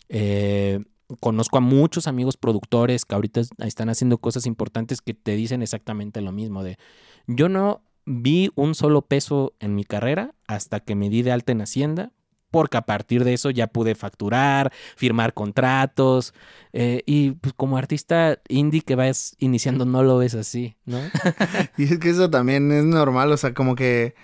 [0.09, 0.83] Eh,
[1.21, 5.63] conozco a muchos amigos productores que ahorita es- están haciendo cosas importantes que te dicen
[5.63, 6.79] exactamente lo mismo de
[7.27, 11.53] yo no vi un solo peso en mi carrera hasta que me di de alta
[11.53, 12.13] en Hacienda
[12.51, 16.33] porque a partir de eso ya pude facturar, firmar contratos
[16.73, 21.01] eh, y pues como artista indie que vas iniciando no lo ves así, ¿no?
[21.77, 24.15] Y es que eso también es normal, o sea, como que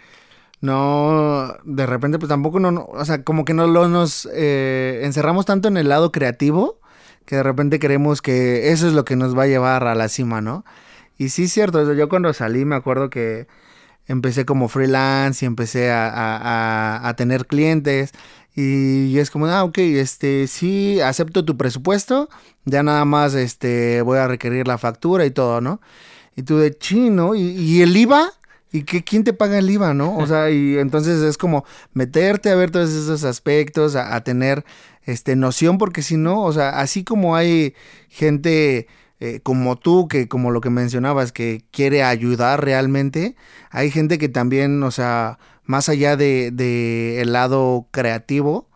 [0.62, 5.46] no, de repente pues tampoco no, o sea, como que no lo, nos eh, encerramos
[5.46, 6.80] tanto en el lado creativo
[7.26, 10.08] que de repente creemos que eso es lo que nos va a llevar a la
[10.08, 10.64] cima, ¿no?
[11.18, 13.46] Y sí es cierto, yo cuando salí me acuerdo que
[14.06, 16.36] empecé como freelance y empecé a, a-
[16.98, 18.12] a- a tener clientes
[18.56, 22.28] y es como, ah, ok, este, sí, acepto tu presupuesto,
[22.66, 25.80] ya nada más, este, voy a requerir la factura y todo, ¿no?
[26.36, 28.32] Y tú de chino, ¿y, y el IVA?
[28.72, 30.16] ¿Y qué, quién te paga el IVA, no?
[30.16, 34.64] O sea, y entonces es como meterte a ver todos esos aspectos, a, a tener
[35.04, 37.74] este noción, porque si no, o sea, así como hay
[38.08, 38.86] gente
[39.24, 43.36] eh, como tú, que como lo que mencionabas, que quiere ayudar realmente,
[43.70, 48.68] hay gente que también, o sea, más allá de, de el lado creativo,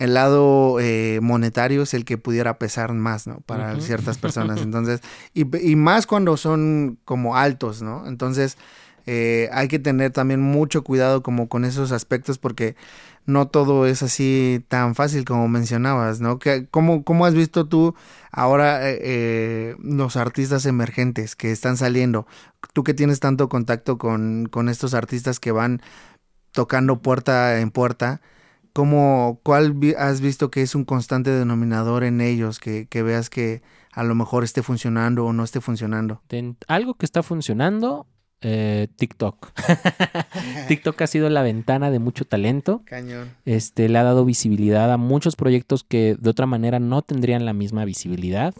[0.00, 3.38] el lado eh, monetario es el que pudiera pesar más, ¿no?
[3.42, 4.60] Para ciertas personas.
[4.62, 5.00] Entonces,
[5.32, 8.08] y, y más cuando son como altos, ¿no?
[8.08, 8.58] Entonces,
[9.06, 12.76] eh, hay que tener también mucho cuidado como con esos aspectos porque
[13.24, 16.38] no todo es así tan fácil como mencionabas, ¿no?
[16.70, 17.94] ¿cómo, ¿Cómo has visto tú
[18.32, 22.26] ahora eh, eh, los artistas emergentes que están saliendo?
[22.72, 25.82] Tú que tienes tanto contacto con, con estos artistas que van
[26.52, 28.20] tocando puerta en puerta,
[28.72, 33.62] ¿cómo, ¿cuál has visto que es un constante denominador en ellos que, que veas que
[33.92, 36.22] a lo mejor esté funcionando o no esté funcionando?
[36.66, 38.06] Algo que está funcionando
[38.42, 39.52] Eh, TikTok.
[40.68, 42.82] TikTok ha sido la ventana de mucho talento.
[42.84, 43.30] Cañón.
[43.44, 47.52] Este, le ha dado visibilidad a muchos proyectos que de otra manera no tendrían la
[47.52, 48.54] misma visibilidad.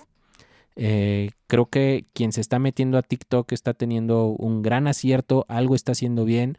[0.76, 5.74] Eh, creo que quien se está metiendo a TikTok está teniendo un gran acierto, algo
[5.74, 6.56] está haciendo bien.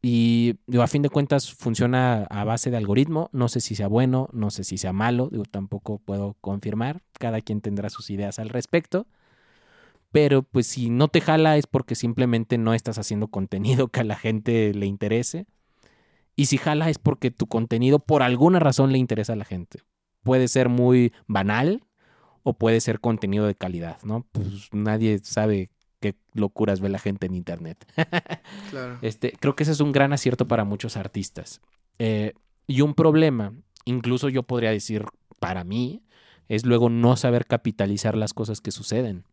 [0.00, 3.30] Y digo, a fin de cuentas funciona a base de algoritmo.
[3.32, 5.28] No sé si sea bueno, no sé si sea malo.
[5.30, 7.02] Digo, tampoco puedo confirmar.
[7.18, 9.06] Cada quien tendrá sus ideas al respecto.
[10.10, 14.04] Pero pues si no te jala es porque simplemente no estás haciendo contenido que a
[14.04, 15.46] la gente le interese.
[16.34, 19.80] Y si jala es porque tu contenido por alguna razón le interesa a la gente.
[20.22, 21.82] Puede ser muy banal
[22.42, 24.26] o puede ser contenido de calidad, ¿no?
[24.32, 27.86] Pues nadie sabe qué locuras ve la gente en internet.
[28.70, 28.98] Claro.
[29.02, 31.60] Este, creo que ese es un gran acierto para muchos artistas.
[31.98, 32.34] Eh,
[32.66, 33.54] y un problema,
[33.84, 35.04] incluso yo podría decir
[35.38, 36.02] para mí,
[36.48, 39.24] es luego no saber capitalizar las cosas que suceden.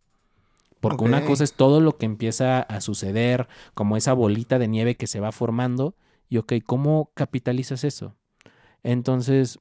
[0.89, 4.95] Porque una cosa es todo lo que empieza a suceder, como esa bolita de nieve
[4.95, 5.95] que se va formando,
[6.29, 8.15] y ok, ¿cómo capitalizas eso?
[8.83, 9.59] Entonces,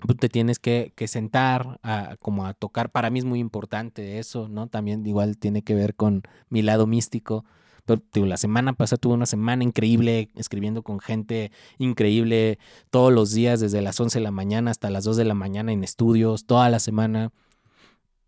[0.00, 2.90] pues, te tienes que, que sentar a, como a tocar.
[2.90, 4.68] Para mí es muy importante eso, ¿no?
[4.68, 7.44] También igual tiene que ver con mi lado místico.
[7.86, 12.58] Pero, la semana pasada tuve una semana increíble escribiendo con gente increíble
[12.90, 15.72] todos los días, desde las 11 de la mañana hasta las 2 de la mañana
[15.72, 17.32] en estudios, toda la semana.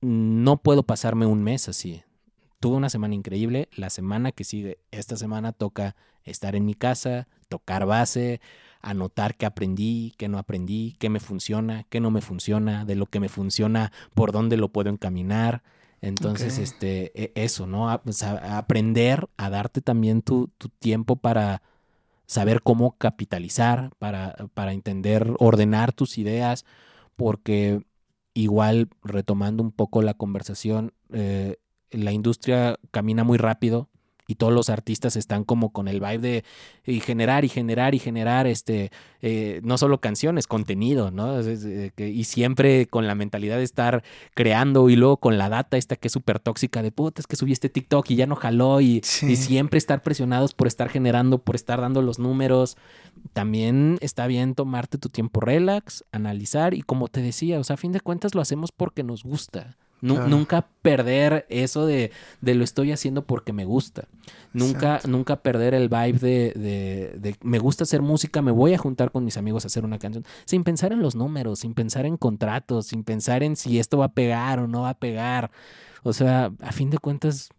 [0.00, 2.02] No puedo pasarme un mes así.
[2.61, 3.68] Tuve una semana increíble.
[3.72, 5.94] La semana que sigue, esta semana toca
[6.24, 8.40] estar en mi casa, tocar base,
[8.80, 13.06] anotar qué aprendí, qué no aprendí, qué me funciona, qué no me funciona, de lo
[13.06, 15.62] que me funciona, por dónde lo puedo encaminar.
[16.00, 18.00] Entonces, este, e- eso, ¿no?
[18.02, 21.62] Pues, a- a aprender a darte también tu, tu tiempo para
[22.26, 26.64] saber cómo capitalizar, para, para entender, ordenar tus ideas,
[27.16, 27.82] porque
[28.34, 31.56] igual, retomando un poco la conversación, eh,
[31.91, 33.89] la industria camina muy rápido
[34.30, 36.45] y todos los artistas están como con el vibe de
[36.84, 38.91] y generar y generar y generar este
[39.22, 41.41] eh, no solo canciones, contenido, ¿no?
[41.41, 45.97] Eh, y siempre con la mentalidad de estar creando y luego con la data esta
[45.97, 48.82] que es súper tóxica de puta, es que subí este TikTok y ya no jaló
[48.82, 49.32] y, Sí.
[49.32, 52.76] y siempre estar presionados por estar generando, por estar dando los números.
[53.32, 57.76] También está bien tomarte tu tiempo relax, analizar y como te decía, o sea, a
[57.78, 59.78] fin de cuentas lo hacemos porque nos gusta.
[60.01, 60.28] Claro.
[60.28, 64.05] Nunca perder eso de, de lo estoy haciendo porque me gusta.
[64.53, 65.09] Nunca, Exacto.
[65.09, 69.11] nunca perder el vibe de, de- de me gusta hacer música, me voy a juntar
[69.11, 72.16] con mis amigos a hacer una canción, sin pensar en los números, sin pensar en
[72.16, 75.51] contratos, sin pensar en si esto va a pegar o no va a pegar.
[76.05, 77.51] O sea, a fin de cuentas,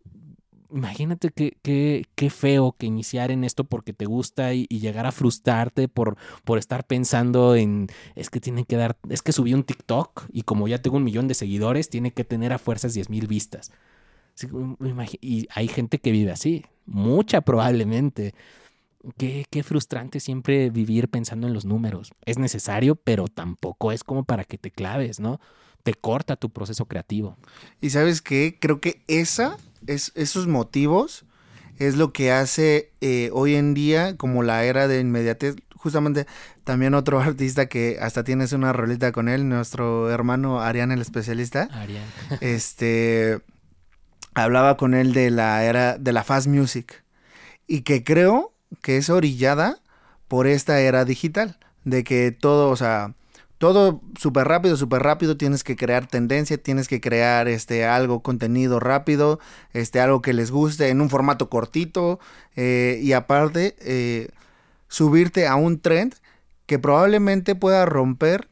[0.72, 5.12] imagínate qué, qué, qué feo que iniciar en esto porque te gusta y, llegar a
[5.12, 9.64] frustrarte por, por estar pensando en, es que tiene que dar, es que subí un
[9.64, 13.10] TikTok y como ya tengo un millón de seguidores, tiene que tener a fuerzas 10
[13.10, 13.72] mil vistas.
[15.20, 18.34] Y hay gente que vive así, mucha probablemente.
[19.18, 22.12] Qué, qué frustrante siempre vivir pensando en los números.
[22.26, 25.40] Es necesario, pero tampoco es como para que te claves, ¿no?
[25.84, 27.38] Te corta tu proceso creativo.
[27.82, 29.58] Y sabes qué, creo que esa,
[29.88, 31.26] es, esos motivos
[31.80, 35.56] es lo que hace eh, hoy en día como la era de inmediatez.
[35.76, 36.28] Justamente
[36.66, 41.70] también otro artista que hasta tienes una rolita con él, nuestro hermano Arián el especialista,
[41.72, 42.04] Arián.
[42.42, 43.42] este
[44.34, 47.04] hablaba con él de la era de la fast music
[47.68, 49.80] y que creo que es orillada
[50.28, 53.16] por esta era digital, de que todo, o sea,
[53.60, 58.80] todo súper rápido, súper rápido, tienes que crear tendencia, tienes que crear este algo, contenido
[58.80, 59.40] rápido,
[59.74, 62.20] este algo que les guste en un formato cortito
[62.56, 64.30] eh, y aparte eh,
[64.88, 66.16] subirte a un trend
[66.66, 68.48] que probablemente pueda romper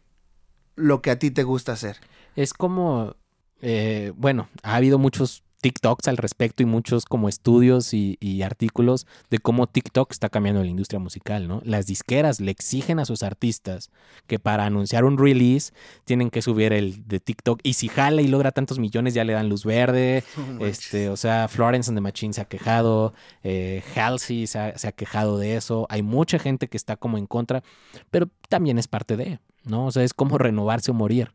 [0.75, 1.97] lo que a ti te gusta hacer.
[2.35, 3.15] Es como,
[3.61, 9.07] eh, bueno, ha habido muchos TikToks al respecto y muchos como estudios y, y artículos
[9.29, 11.61] de cómo TikTok está cambiando la industria musical, ¿no?
[11.63, 13.89] Las disqueras le exigen a sus artistas
[14.27, 15.73] que para anunciar un release
[16.05, 19.33] tienen que subir el de TikTok y si jala y logra tantos millones ya le
[19.33, 20.23] dan luz verde.
[20.67, 24.87] Este, o sea, Florence and the Machine se ha quejado, eh, Halsey se ha, se
[24.87, 25.87] ha quejado de eso.
[25.89, 27.63] Hay mucha gente que está como en contra,
[28.09, 29.85] pero también es parte de, ¿no?
[29.85, 31.31] O sea, es como renovarse o morir.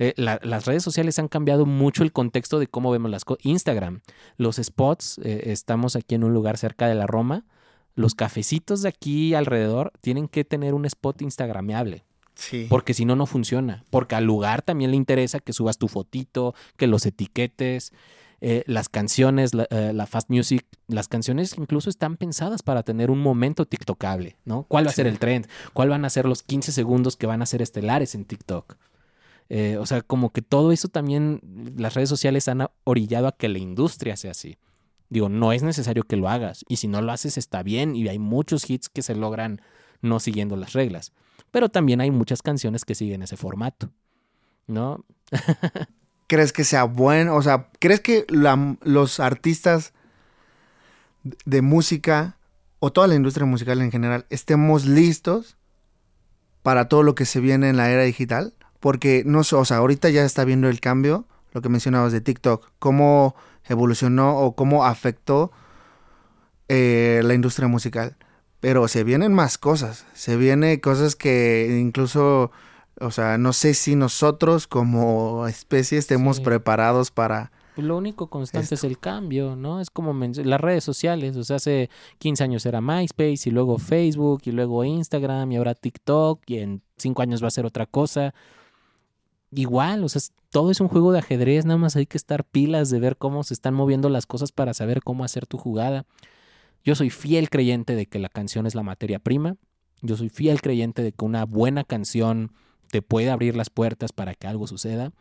[0.00, 3.44] Eh, la- las redes sociales han cambiado mucho el contexto de cómo vemos las cosas.
[3.44, 4.00] Instagram,
[4.38, 7.44] los spots, eh, estamos aquí en un lugar cerca de la Roma.
[7.94, 12.04] Los cafecitos de aquí alrededor tienen que tener un spot instagrameable.
[12.34, 12.66] Sí.
[12.70, 13.84] Porque si no, no funciona.
[13.90, 17.92] Porque al lugar también le interesa que subas tu fotito, que los etiquetes.
[18.42, 23.10] Eh, las canciones, la, eh, la fast music, las canciones incluso están pensadas para tener
[23.10, 24.62] un momento tiktokable, ¿no?
[24.62, 25.46] ¿Cuál va a ser el trend?
[25.74, 28.76] ¿Cuál van a ser los 15 segundos que van a ser estelares en TikTok?
[29.52, 31.40] Eh, o sea, como que todo eso también,
[31.76, 34.58] las redes sociales han orillado a que la industria sea así.
[35.08, 36.64] Digo, no es necesario que lo hagas.
[36.68, 37.96] Y si no lo haces, está bien.
[37.96, 39.60] Y hay muchos hits que se logran
[40.02, 41.12] no siguiendo las reglas.
[41.50, 43.90] Pero también hay muchas canciones que siguen ese formato.
[44.68, 45.04] ¿No?
[46.28, 47.34] ¿Crees que sea bueno?
[47.34, 49.92] O sea, ¿crees que los artistas
[51.44, 52.38] de música
[52.78, 55.56] o toda la industria musical en general estemos listos
[56.62, 58.54] para todo lo que se viene en la era digital?
[58.80, 62.20] Porque no sé, o sea, ahorita ya está viendo el cambio, lo que mencionabas de
[62.20, 63.34] TikTok, cómo
[63.68, 65.52] evolucionó o cómo afectó
[66.68, 68.16] eh, la industria musical.
[68.60, 72.50] Pero se vienen más cosas, se vienen cosas que incluso,
[73.00, 76.42] o sea, no sé si nosotros como especie estemos Sí.
[76.42, 77.52] preparados para...
[77.76, 79.80] Lo único constante es el cambio, ¿no?
[79.80, 81.34] Es como las redes sociales.
[81.36, 85.74] O sea, hace 15 años era MySpace y luego Facebook y luego Instagram y ahora
[85.74, 88.34] TikTok y en 5 años va a ser otra cosa.
[89.52, 92.90] Igual, o sea, todo es un juego de ajedrez, nada más hay que estar pilas
[92.90, 96.06] de ver cómo se están moviendo las cosas para saber cómo hacer tu jugada.
[96.84, 99.56] Yo soy fiel creyente de que la canción es la materia prima.
[100.02, 102.52] Yo soy fiel creyente de que una buena canción
[102.90, 105.12] te puede abrir las puertas para que algo suceda.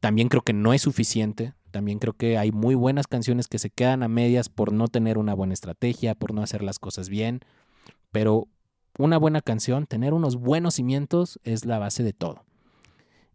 [0.00, 1.54] También creo que no es suficiente.
[1.70, 5.18] También creo que hay muy buenas canciones que se quedan a medias por no tener
[5.18, 7.40] una buena estrategia, por no hacer las cosas bien.
[8.12, 8.48] Pero
[8.98, 12.44] una buena canción, tener unos buenos cimientos es la base de todo.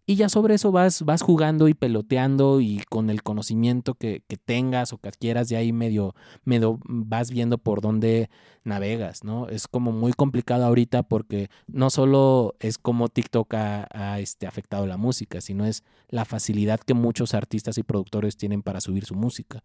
[0.07, 4.37] Y ya sobre eso vas, vas jugando y peloteando y con el conocimiento que, que
[4.37, 8.29] tengas o que adquieras, de ahí medio, medio vas viendo por dónde
[8.63, 9.49] navegas, ¿no?
[9.49, 14.85] Es como muy complicado ahorita porque no solo es como TikTok ha, ha, este, afectado
[14.85, 19.15] la música, sino es la facilidad que muchos artistas y productores tienen para subir su
[19.15, 19.63] música.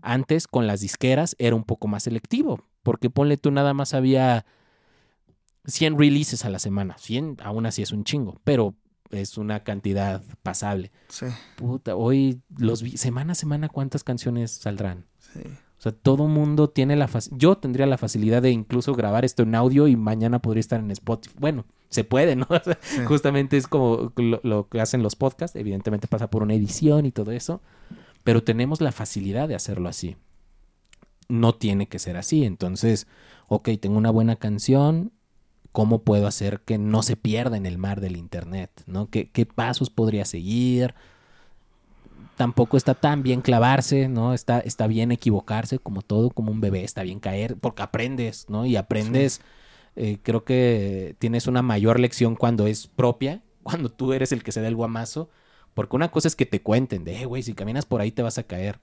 [0.00, 4.44] Antes con las disqueras era un poco más selectivo, porque ponle tú nada más había
[5.66, 8.74] 100 releases a la semana, 100 aún así es un chingo, pero
[9.12, 10.90] es una cantidad pasable.
[11.08, 15.06] Sí, Puta, hoy los vi- semana a semana cuántas canciones saldrán.
[15.20, 15.40] sí.
[15.78, 17.40] O sea, todo mundo tiene la facilidad.
[17.40, 20.92] Yo tendría la facilidad de incluso grabar esto en audio y mañana podría estar en
[20.92, 21.34] Spotify.
[21.40, 22.46] Bueno, se puede, ¿no?
[22.50, 23.04] O sea, Sí.
[23.04, 25.56] Justamente es como lo, lo que hacen los podcasts.
[25.56, 27.60] Evidentemente pasa por una edición y todo eso.
[28.22, 30.14] Pero tenemos la facilidad de hacerlo así.
[31.28, 32.44] No tiene que ser así.
[32.44, 33.08] Entonces,
[33.48, 35.10] ok, tengo una buena canción.
[35.72, 38.70] ¿Cómo puedo hacer que no se pierda en el mar del Internet?
[38.86, 39.08] ¿no?
[39.10, 40.94] ¿Qué, qué pasos podría seguir?
[42.36, 44.34] tampoco está tan bien clavarse, ¿no?
[44.34, 48.66] Está, está bien equivocarse, como todo, como un bebé, está bien caer, porque aprendes, ¿no?
[48.66, 49.40] Y aprendes,
[49.96, 54.50] eh, creo que tienes una mayor lección cuando es propia, cuando tú eres el que
[54.50, 55.28] se da el guamazo,
[55.74, 58.22] porque una cosa es que te cuenten de, "Eh, güey, si caminas por ahí te
[58.22, 58.80] vas a caer.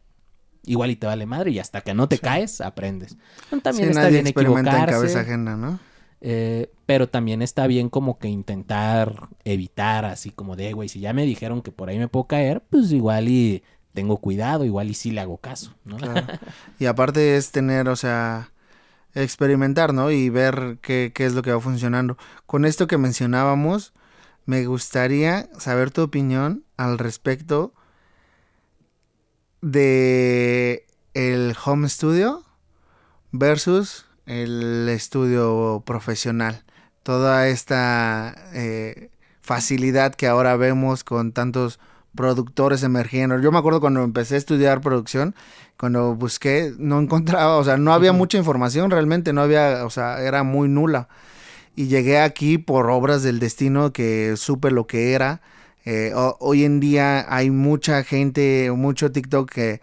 [0.65, 3.17] Igual y te vale madre y hasta que no te caes, aprendes.
[3.63, 4.95] También Sí, está nadie bien experimenta en equivocarse.
[4.95, 5.79] cabeza ajena, ¿no?
[6.21, 11.13] Eh, pero también está bien como que intentar evitar así como de, güey, si ya
[11.13, 13.63] me dijeron que por ahí me puedo caer, pues igual y
[13.93, 15.97] tengo cuidado, igual y sí le hago caso, ¿no?
[15.97, 16.27] Claro.
[16.79, 18.51] Y aparte es tener, o sea,
[19.13, 20.11] experimentar, ¿no?
[20.11, 22.17] Y ver qué, qué es lo que va funcionando.
[22.45, 23.93] Con esto que mencionábamos,
[24.45, 27.73] me gustaría saber tu opinión al respecto
[29.61, 32.43] de el home studio
[33.31, 36.63] versus el estudio profesional.
[37.03, 39.09] Toda esta eh,
[39.41, 41.79] facilidad que ahora vemos con tantos
[42.15, 43.39] productores emergiendo.
[43.39, 45.35] Yo me acuerdo cuando empecé a estudiar producción,
[45.77, 50.21] cuando busqué, no encontraba, o sea, no había mucha información realmente, no había, o sea,
[50.21, 51.07] era muy nula.
[51.75, 55.41] Y llegué aquí por obras del destino que supe lo que era.
[55.85, 59.81] Eh, ho- hoy en día hay mucha gente, mucho TikTok que,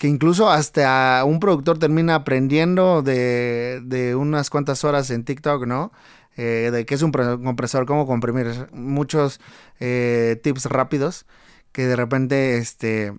[0.00, 5.92] que incluso hasta un productor termina aprendiendo de, de unas cuantas horas en TikTok, ¿no?
[6.38, 9.40] Eh, de qué es un pre- compresor, cómo comprimir, muchos
[9.78, 11.26] eh, tips rápidos
[11.72, 13.12] que de repente, este,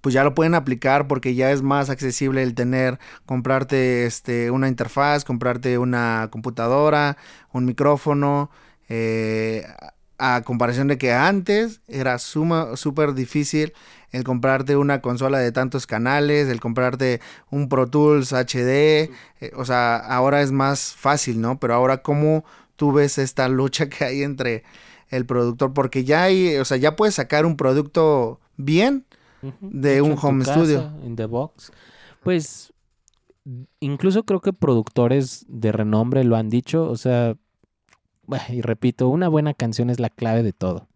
[0.00, 4.68] pues ya lo pueden aplicar porque ya es más accesible el tener, comprarte, este, una
[4.68, 7.18] interfaz, comprarte una computadora,
[7.52, 8.50] un micrófono,
[8.88, 9.66] eh,
[10.24, 13.72] a comparación de que antes era suma- súper difícil
[14.12, 17.20] el comprarte una consola de tantos canales, el comprarte
[17.50, 19.10] un Pro Tools HD,
[19.40, 21.58] eh, o sea, ahora es más fácil, ¿no?
[21.58, 22.44] Pero ahora, ¿cómo
[22.76, 24.62] tú ves esta lucha que hay entre
[25.08, 25.72] el productor?
[25.72, 29.06] Porque ya hay, o sea, ya puedes sacar un producto bien
[29.60, 30.92] de hecho un home casa, studio.
[31.02, 31.72] En The Box.
[32.22, 32.72] Pues
[33.80, 36.88] incluso creo que productores de renombre lo han dicho.
[36.88, 37.34] O sea,
[38.48, 40.88] y repito, una buena canción es la clave de todo.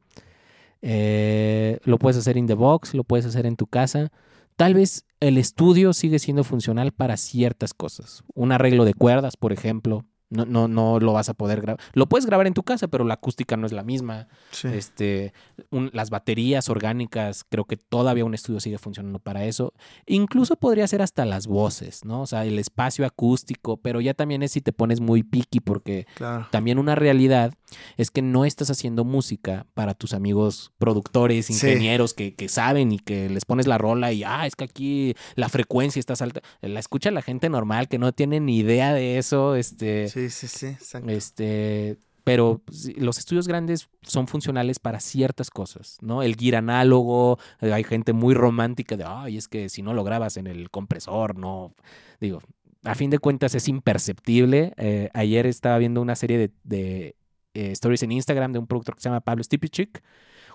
[0.83, 4.13] Eh, lo puedes hacer in the box, lo puedes hacer en tu casa.
[4.57, 8.25] Tal vez el estudio sigue siendo funcional para ciertas cosas.
[8.35, 10.05] Un arreglo de cuerdas, por ejemplo,
[10.37, 11.81] No, no, no lo vas a poder grabar.
[11.95, 14.29] Lo puedes grabar en tu casa, pero la acústica no es la misma.
[14.51, 14.69] Sí.
[14.69, 15.33] Este,
[15.71, 19.73] un- las baterías orgánicas, creo que todavía un estudio sigue funcionando para eso.
[20.07, 22.23] Incluso podría ser hasta las voces, ¿no?
[22.23, 26.07] O sea, el espacio acústico, pero ya también es si te pones muy picky, porque
[26.15, 26.47] Claro.
[26.51, 27.55] también una realidad
[27.97, 31.53] es que no estás haciendo música para tus amigos productores, Sí.
[31.55, 35.15] ingenieros que, que saben y que les pones la rola y, ah, es que aquí
[35.35, 36.41] la frecuencia está alta.
[36.61, 40.09] La escucha la gente normal que no tiene ni idea de eso, este...
[40.09, 40.67] Sí, sí, sí.
[40.67, 41.11] exacto.
[41.11, 46.23] Este, pero sí, los estudios grandes son funcionales para ciertas cosas, ¿no?
[46.23, 50.03] El gear análogo, eh, hay gente muy romántica de, ay, es que si no lo
[50.03, 51.73] grabas en el compresor, no.
[52.21, 52.41] Digo,
[52.83, 54.73] a fin de cuentas es imperceptible.
[54.77, 57.17] Eh, ayer estaba viendo una serie de, de,
[57.55, 60.03] eh, stories en Instagram de un productor que se llama Pablo Stipichik,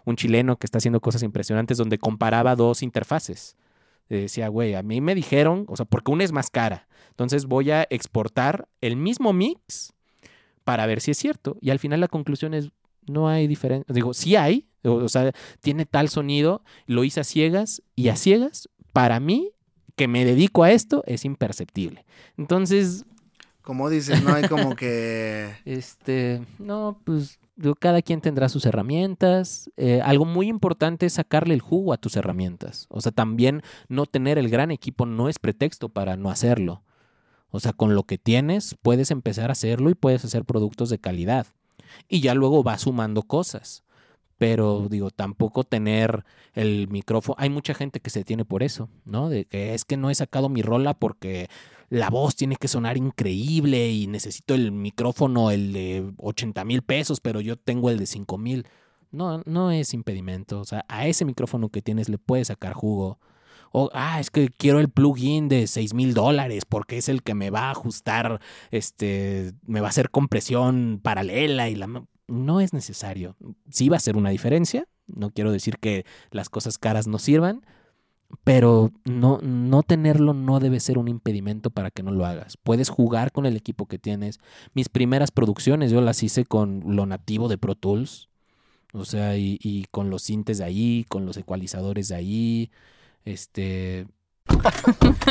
[0.05, 3.55] un chileno que está haciendo cosas impresionantes donde comparaba dos interfaces.
[4.15, 6.87] Decía, güey, a mí me dijeron, o sea, porque una es más cara.
[7.09, 9.93] Entonces voy a exportar el mismo mix
[10.63, 11.57] para ver si es cierto.
[11.61, 12.71] Y al final la conclusión es,
[13.07, 13.93] no hay diferencia.
[13.93, 15.31] Digo, sí hay, o, o sea,
[15.61, 19.51] tiene tal sonido, lo hice a ciegas y a ciegas, para mí,
[19.95, 22.05] que me dedico a esto, es imperceptible.
[22.37, 23.05] Entonces,
[23.61, 25.53] Como dices, no hay como que...
[25.65, 29.69] este, no, pues digo, cada quien tendrá sus herramientas.
[29.77, 32.87] Eh, algo muy importante es sacarle el jugo a tus herramientas.
[32.89, 36.83] O sea, también no tener el gran equipo no es pretexto para no hacerlo.
[37.49, 40.99] O sea, con lo que tienes puedes empezar a hacerlo y puedes hacer productos de
[40.99, 41.47] calidad.
[42.07, 43.83] Y ya luego vas sumando cosas.
[44.37, 47.35] Pero digo, tampoco tener el micrófono.
[47.37, 49.29] Hay mucha gente que se detiene por eso, ¿no?
[49.29, 51.47] De que es que no he sacado mi rola porque
[51.91, 57.19] la voz tiene que sonar increíble y necesito el micrófono, el de 80 mil pesos,
[57.19, 58.65] pero yo tengo el de 5 mil.
[59.11, 60.61] No, no es impedimento.
[60.61, 63.19] O sea, a ese micrófono que tienes le puedes sacar jugo.
[63.73, 67.33] O, ah, es que quiero el plugin de 6 mil dólares porque es el que
[67.33, 68.39] me va a ajustar,
[68.71, 72.05] este, me va a hacer compresión paralela y la...
[72.29, 73.35] No es necesario.
[73.69, 74.87] Sí va a ser una diferencia.
[75.07, 77.65] No quiero decir que las cosas caras no sirvan,
[78.43, 82.57] pero no, no tenerlo no debe ser un impedimento para que no lo hagas.
[82.57, 84.39] Puedes jugar con el equipo que tienes.
[84.73, 88.29] Mis primeras producciones yo las hice con lo nativo de Pro Tools.
[88.93, 92.71] O sea, y, y con los sintes de ahí, con los ecualizadores de ahí.
[93.25, 94.07] Este.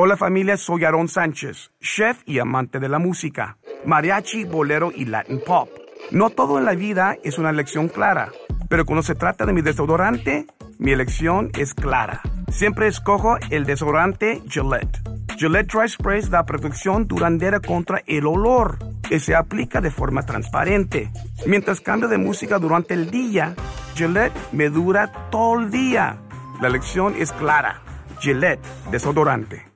[0.00, 5.40] Hola familia, soy Aaron Sánchez, chef y amante de la música, mariachi, bolero y Latin
[5.44, 5.68] pop.
[6.12, 8.30] No todo en la vida es una elección clara,
[8.68, 10.46] pero cuando se trata de mi desodorante,
[10.78, 12.20] mi elección es clara.
[12.48, 15.00] Siempre escojo el desodorante Gillette.
[15.36, 21.10] Gillette Dry Spray da protección duradera contra el olor, que se aplica de forma transparente.
[21.44, 23.56] Mientras cambio de música durante el día,
[23.96, 26.18] Gillette me dura todo el día.
[26.60, 27.82] La elección es clara.
[28.20, 29.67] Gillette, desodorante.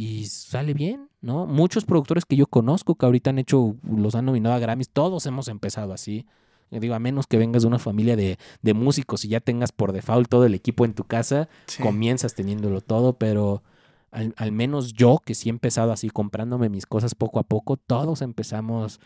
[0.00, 1.46] Y sale bien, ¿no?
[1.46, 5.26] Muchos productores que yo conozco que ahorita han hecho, los han nominado a Grammys, todos
[5.26, 6.26] hemos empezado así.
[6.70, 9.72] Yo digo, a menos que vengas de una familia de, de músicos y ya tengas
[9.72, 11.82] por default todo el equipo en tu casa, Sí.
[11.82, 13.62] comienzas teniéndolo todo, pero
[14.10, 17.76] al, al menos yo, que sí he empezado así, comprándome mis cosas poco a poco,
[17.76, 19.00] todos empezamos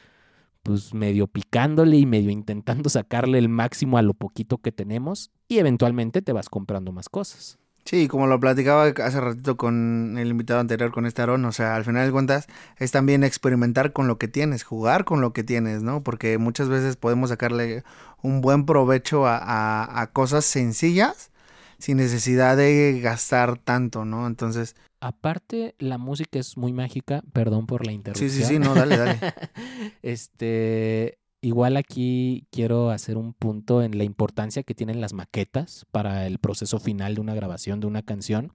[0.63, 5.59] pues medio picándole y medio intentando sacarle el máximo a lo poquito que tenemos y
[5.59, 7.59] eventualmente te vas comprando más cosas.
[7.85, 11.77] Sí, como lo platicaba hace ratito con el invitado anterior, con este Aarón, o sea,
[11.77, 12.47] al final de cuentas
[12.79, 16.03] es también experimentar con lo que tienes, jugar con lo que tienes, ¿no?
[16.03, 17.85] Porque muchas veces podemos sacarle
[18.23, 21.31] un buen provecho a, a- a cosas sencillas
[21.79, 24.27] sin necesidad de gastar tanto, ¿no?
[24.27, 28.31] Entonces, Aparte, la música es muy mágica, perdón por la sí, interrupción.
[28.31, 29.25] sí, sí, no, dale, dale.
[30.03, 36.27] este, igual aquí quiero hacer un punto en la importancia que tienen las maquetas para
[36.27, 38.53] el proceso final de una grabación de una canción.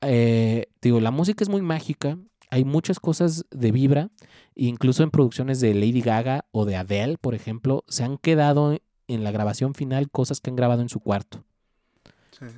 [0.00, 2.18] Eh, digo, la música es muy mágica.
[2.50, 4.10] Hay muchas cosas de vibra,
[4.54, 9.24] incluso en producciones de Lady Gaga o de Adele, por ejemplo, se han quedado en
[9.24, 11.44] la grabación final cosas que han grabado en su cuarto.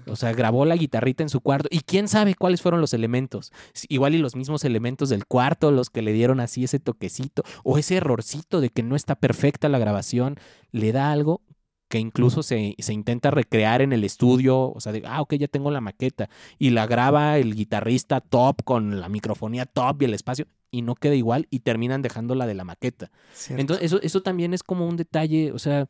[0.07, 3.53] O sea, grabó la guitarrita en su cuarto y quién sabe cuáles fueron los elementos.
[3.89, 7.79] Igual y los mismos elementos del cuarto, los que le dieron así ese toquecito o
[7.79, 10.37] ese errorcito de que no está perfecta la grabación,
[10.73, 11.43] le da algo
[11.89, 15.49] que incluso se, se intenta recrear en el estudio, o sea, de, ah, ok, ya
[15.49, 16.29] tengo la maqueta,
[16.59, 20.97] y la graba el guitarrista top con la microfonía top y el espacio, y no
[20.97, 23.13] queda igual, y terminan dejando la de la maqueta.
[23.33, 23.61] Cierto.
[23.61, 25.87] Entonces, eso, eso también es como un detalle, o sea,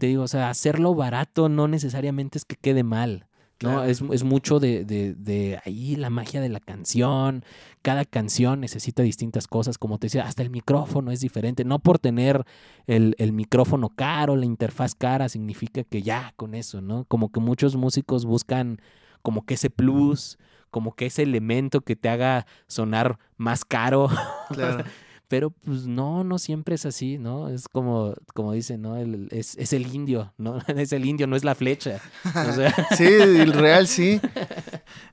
[0.00, 3.26] te digo, o sea, hacerlo barato no necesariamente es que quede mal.
[3.62, 3.72] ¿no?
[3.72, 3.84] Claro.
[3.84, 7.44] Es, es mucho de, de, de ahí la magia de la canción.
[7.82, 11.64] Cada canción necesita distintas cosas, como te decía, hasta el micrófono es diferente.
[11.64, 12.44] No por tener
[12.86, 17.04] el, el micrófono caro, la interfaz cara, significa que ya con eso, ¿no?
[17.04, 18.80] Como que muchos músicos buscan
[19.20, 20.38] como que ese plus,
[20.70, 24.08] como que ese elemento que te haga sonar más caro.
[24.50, 24.84] Claro.
[25.30, 27.48] Pero pues no, no siempre es así, ¿no?
[27.48, 28.96] Es como, como dicen, ¿no?
[28.96, 30.58] El- es, es el indio, ¿no?
[30.66, 32.00] Es el indio, no es la flecha.
[32.24, 34.20] O sea, Sí, el real sí.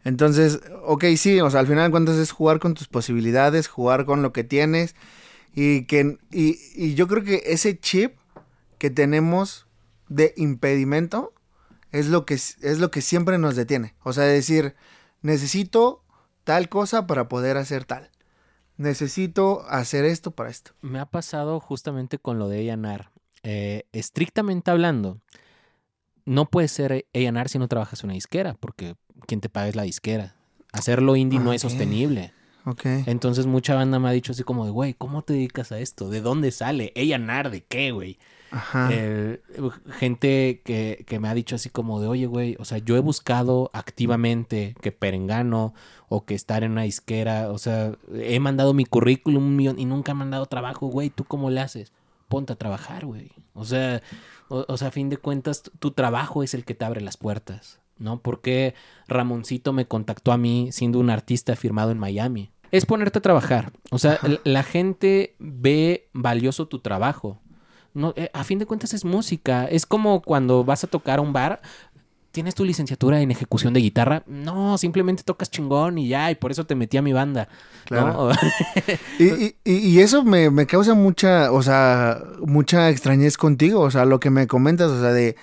[0.04, 4.06] Entonces, ok, sí, o sea, al final de cuentas es jugar con tus posibilidades, jugar
[4.06, 4.96] con lo que tienes.
[5.54, 8.14] Y que y, y yo creo que ese chip
[8.80, 9.68] que tenemos
[10.10, 11.32] de impedimento
[11.92, 13.94] es lo que es lo que siempre nos detiene.
[14.04, 14.74] O sea, decir,
[15.22, 16.04] necesito
[16.44, 18.10] tal cosa para poder hacer tal.
[18.78, 20.72] Necesito hacer esto para esto.
[20.82, 23.10] me ha pasado justamente con lo de A&R.
[23.44, 25.20] Eh, estrictamente hablando,
[26.26, 29.76] no puedes ser A&R si no trabajas en una disquera, porque quien te paga es
[29.76, 30.36] la disquera.
[30.74, 31.70] Hacerlo indie no es Ok.
[31.72, 32.34] sostenible.
[32.66, 32.84] Ok.
[33.06, 36.10] Entonces mucha banda me ha dicho así como de, güey, ¿cómo te dedicas a esto?
[36.10, 36.92] ¿De dónde sale?
[36.96, 38.20] ¿A&R de qué, güey?
[38.52, 38.90] Ajá.
[38.92, 39.42] Eh,
[39.92, 43.00] gente que, que me ha dicho así como de, oye, güey, o sea, yo he
[43.00, 45.74] buscado activamente que Perengano
[46.10, 49.86] o que estar en una disquera, o sea, he mandado mi currículum un millón y
[49.86, 51.92] nunca he mandado trabajo, güey, ¿tú cómo le haces?
[52.30, 53.32] Ponte a trabajar, güey.
[53.54, 54.02] O sea,
[54.48, 57.18] o, o sea, a fin de cuentas, tu, trabajo es el que te abre las
[57.18, 58.22] puertas, ¿no?
[58.22, 58.76] Porque
[59.08, 62.52] Ramoncito me contactó a mí siendo un artista firmado en Miami.
[62.72, 63.72] Es ponerte a trabajar.
[63.92, 67.40] O sea, la gente ve valioso tu trabajo.
[67.98, 69.66] No, eh, a fin de cuentas es música.
[69.66, 71.62] Es como cuando vas a tocar a un bar.
[72.32, 74.22] ¿Tienes tu licenciatura en ejecución de guitarra?
[74.28, 77.48] No, simplemente tocas chingón y ya, y por eso te metí a mi banda.
[77.90, 78.30] ¿no?
[79.20, 83.90] Y, y- y- y eso me, me causa mucha, o sea, mucha extrañez contigo, o
[83.90, 85.36] sea, lo que me comentas, o sea, de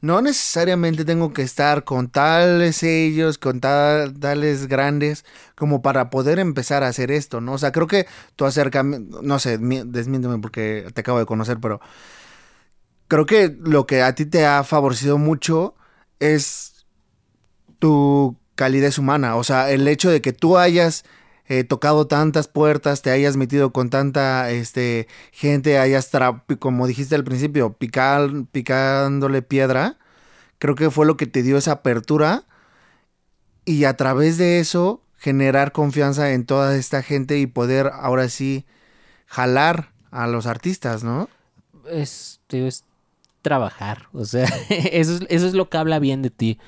[0.00, 5.24] no necesariamente tengo que estar con tales sellos, con tal- tales grandes,
[5.56, 7.52] como para poder empezar a hacer esto, ¿no?
[7.54, 11.58] O sea, creo que tu acercamiento, no sé, mi- desmiénteme porque te acabo de conocer,
[11.60, 11.80] pero
[13.08, 15.74] creo que lo que a ti te ha favorecido mucho
[16.18, 16.86] es
[17.78, 21.04] tu calidez humana, o sea, el hecho de que tú hayas
[21.50, 26.08] eh, tocado tantas puertas, te hayas metido con tanta este, gente, hayas,
[26.60, 29.98] como dijiste al principio, picar, picándole piedra,
[30.58, 32.44] creo que fue lo que te dio esa apertura
[33.64, 38.64] y a través de eso generar confianza en toda esta gente y poder ahora sí
[39.26, 41.28] jalar a los artistas, ¿no?
[41.90, 42.84] es, es
[43.42, 44.06] trabajar.
[44.12, 46.58] O sea, eso es, eso es lo que habla bien de ti.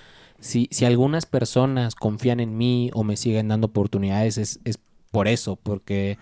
[0.42, 4.78] Si, si algunas personas confían en mí o me siguen dando oportunidades, es, es
[5.10, 6.18] por eso, porque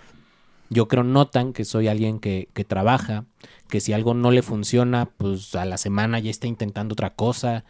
[0.69, 3.25] yo creo notan que soy alguien que, que trabaja,
[3.69, 7.65] que si algo no le funciona, pues a la semana ya está intentando otra cosa,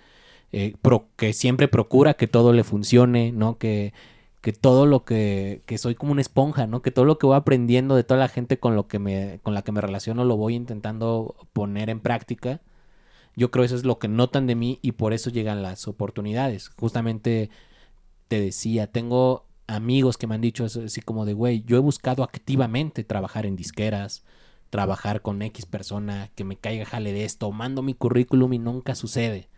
[0.52, 0.74] eh,
[1.16, 3.56] que siempre procura que todo le funcione, ¿no?
[3.56, 3.92] Que,
[4.40, 6.82] que todo lo que, que soy como una esponja, ¿no?
[6.82, 9.54] Que todo lo que voy aprendiendo de toda la gente con lo que me, con
[9.54, 12.60] la que me relaciono lo voy intentando poner en práctica.
[13.40, 16.68] Yo creo eso es lo que notan de mí y por eso llegan las oportunidades.
[16.68, 17.48] Justamente
[18.28, 21.80] te decía, tengo amigos que me han dicho eso, así como de, güey, yo he
[21.80, 24.24] buscado activamente trabajar en disqueras,
[24.68, 28.94] trabajar con X persona, que me caiga jale de esto, mando mi currículum y nunca
[28.94, 29.48] sucede.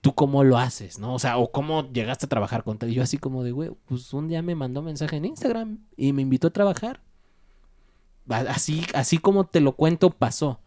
[0.00, 1.14] ¿Tú cómo lo haces, no?
[1.14, 2.90] O sea, o cómo llegaste a trabajar con tal.
[2.90, 6.12] Y yo así como de, güey, pues un día me mandó mensaje en Instagram y
[6.12, 7.00] me invitó a trabajar.
[8.28, 10.60] Así, así como te lo cuento, pasó.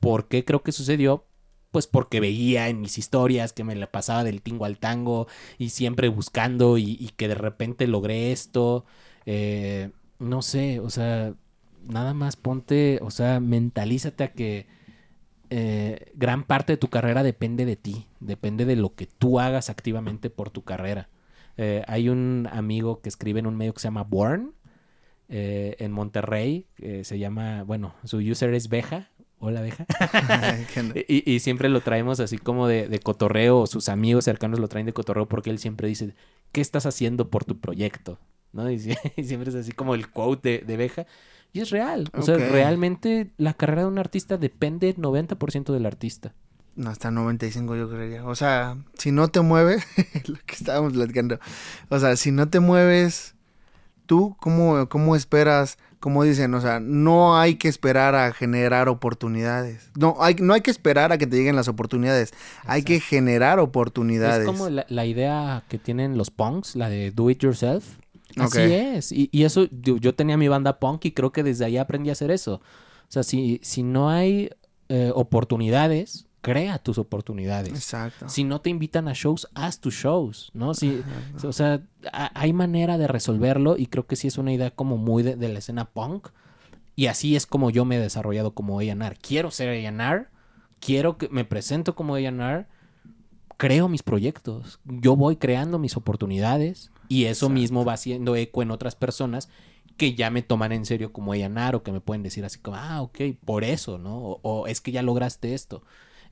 [0.00, 1.26] ¿Por qué creo que sucedió?
[1.74, 5.26] Pues porque veía en mis historias que me la pasaba del tingo al tango
[5.58, 8.84] y siempre buscando y, que de repente logré esto.
[9.26, 11.34] Eh, no sé, o sea,
[11.88, 14.68] nada más ponte, o sea, mentalízate a que
[15.50, 19.68] eh, gran parte de tu carrera depende de ti, depende de lo que tú hagas
[19.68, 21.08] activamente por tu carrera.
[21.56, 24.54] Eh, hay un amigo que escribe en un medio que se llama Born,
[25.26, 26.68] en Monterrey,
[27.02, 29.08] se llama, bueno, su user es Beja.
[29.46, 29.84] Hola, Beja.
[30.72, 30.94] ¿Qué onda?
[31.06, 34.68] y, y siempre lo traemos así como de, de cotorreo, o sus amigos cercanos lo
[34.68, 36.14] traen de cotorreo porque él siempre dice,
[36.52, 38.18] ¿qué estás haciendo por tu proyecto?
[38.52, 38.70] ¿No?
[38.70, 41.06] Y, sie- y siempre es así como el quote de, de Beja.
[41.52, 42.08] Y es real.
[42.14, 46.32] O sea, realmente la carrera de un artista depende 90% del artista.
[46.74, 48.24] No, hasta 95 yo creería.
[48.26, 49.86] O sea, si no te mueves,
[50.26, 51.38] lo que estábamos platicando.
[51.90, 53.33] O sea, si no te mueves
[54.06, 59.90] ¿Tú cómo, cómo esperas, como dicen, o sea, no hay que esperar a generar oportunidades.
[59.98, 62.32] No hay, no hay que esperar a que te lleguen las oportunidades.
[62.66, 64.40] Hay que generar oportunidades.
[64.40, 67.96] Es como la, la idea que tienen los punks, la de do it yourself.
[68.36, 69.12] Así es.
[69.12, 72.10] Y, y eso, yo, yo tenía mi banda punk y creo que desde ahí aprendí
[72.10, 72.54] a hacer eso.
[72.54, 74.50] O sea, si, si no hay
[74.88, 77.72] eh, oportunidades, crea tus oportunidades.
[77.72, 78.28] Exacto.
[78.28, 80.74] Si no te invitan a shows, haz tus shows, ¿no?
[80.74, 81.02] Si,
[81.42, 81.82] o sea,
[82.12, 85.36] a- hay manera de resolverlo y creo que sí es una idea como muy de,
[85.36, 86.28] de la escena punk.
[86.96, 89.16] Y así es como yo me he desarrollado como A&R.
[89.20, 90.26] Quiero ser A&R,
[90.80, 92.66] quiero que me presento como A&R,
[93.56, 98.70] creo mis proyectos, yo voy creando mis oportunidades y eso mismo va haciendo eco en
[98.70, 99.48] otras personas
[99.96, 102.76] que ya me toman en serio como A&R o que me pueden decir así como,
[102.76, 104.18] ah, ok, por eso, ¿no?
[104.18, 105.82] O, o es que ya lograste esto.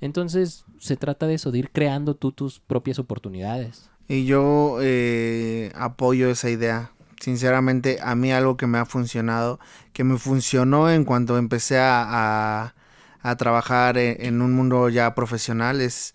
[0.03, 3.89] Entonces, se trata de eso, de ir creando tú tus propias oportunidades.
[4.09, 6.91] Y yo eh, apoyo esa idea.
[7.21, 9.61] Sinceramente, a mí algo que me ha funcionado,
[9.93, 12.75] que me funcionó en cuanto empecé a,
[13.23, 16.15] a- trabajar en, en un mundo ya profesional, es,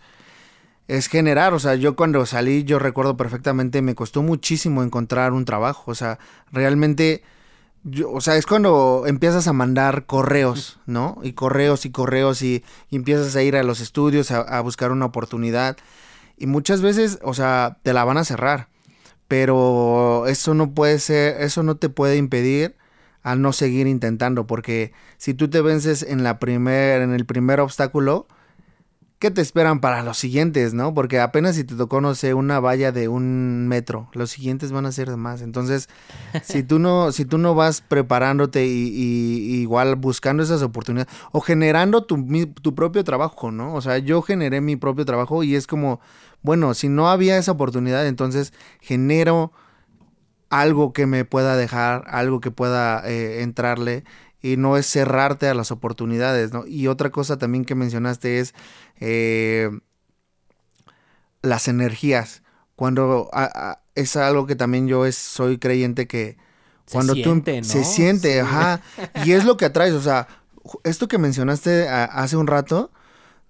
[0.89, 1.53] es generar.
[1.53, 5.91] O sea, yo cuando salí, yo recuerdo perfectamente, me costó muchísimo encontrar un trabajo.
[5.91, 6.19] O sea,
[6.51, 7.23] realmente,
[7.89, 11.17] yo- o sea, es cuando empiezas a mandar correos, ¿no?
[11.23, 14.91] Y correos y correos y, y empiezas a ir a los estudios a- a buscar
[14.91, 15.77] una oportunidad.
[16.37, 18.67] Y muchas veces, o sea, te la van a cerrar.
[19.27, 22.75] Pero eso no puede ser, eso no te puede impedir
[23.23, 24.47] a no seguir intentando.
[24.47, 28.27] Porque si tú te vences en la primer, en el primer obstáculo,
[29.19, 30.93] ¿qué te esperan para los siguientes, no?
[30.93, 34.85] Porque apenas si te tocó, no sé, una valla de un metro, los siguientes van
[34.85, 35.41] a ser de más.
[35.41, 35.89] Entonces,
[36.43, 42.03] si tú no, si tú no vas preparándote y, igual buscando esas oportunidades, o generando
[42.03, 43.73] tu, mi- tu propio trabajo, ¿no?
[43.73, 45.99] O sea, yo generé mi propio trabajo y es como,
[46.43, 49.51] bueno, si no había esa oportunidad, entonces genero
[50.49, 54.05] algo que me pueda dejar, algo que pueda eh, entrarle
[54.53, 56.65] y no es cerrarte a las oportunidades, ¿no?
[56.67, 58.53] Y otra cosa también que mencionaste es
[58.99, 59.69] eh,
[61.41, 62.43] las energías.
[62.75, 66.37] Cuando a- a- es algo que también yo es, soy creyente que
[66.85, 67.73] Se cuando siente, tú ¿no?
[67.73, 68.39] se siente, Sí.
[68.39, 68.81] ajá,
[69.25, 70.27] y es lo que atraes, o sea,
[70.83, 72.91] esto que mencionaste a- hace un rato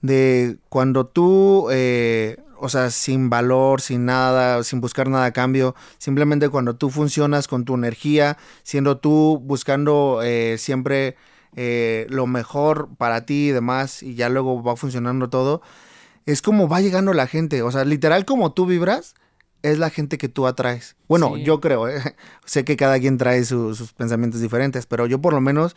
[0.02, 5.76] de cuando tú eh, o sea, sin valor, sin nada, sin buscar nada a cambio,
[5.98, 11.16] simplemente cuando tú funcionas con tu energía, siendo tú buscando eh, siempre
[11.56, 15.62] eh, lo mejor para ti y demás, y ya luego va funcionando todo,
[16.26, 19.16] es como va llegando la gente, o sea, literal como tú vibras,
[19.64, 20.96] es la gente que tú atraes.
[21.08, 21.44] Bueno, Sí.
[21.44, 22.00] yo creo, ¿eh?
[22.46, 25.76] sé que cada quien trae su- sus pensamientos diferentes, pero yo por lo menos,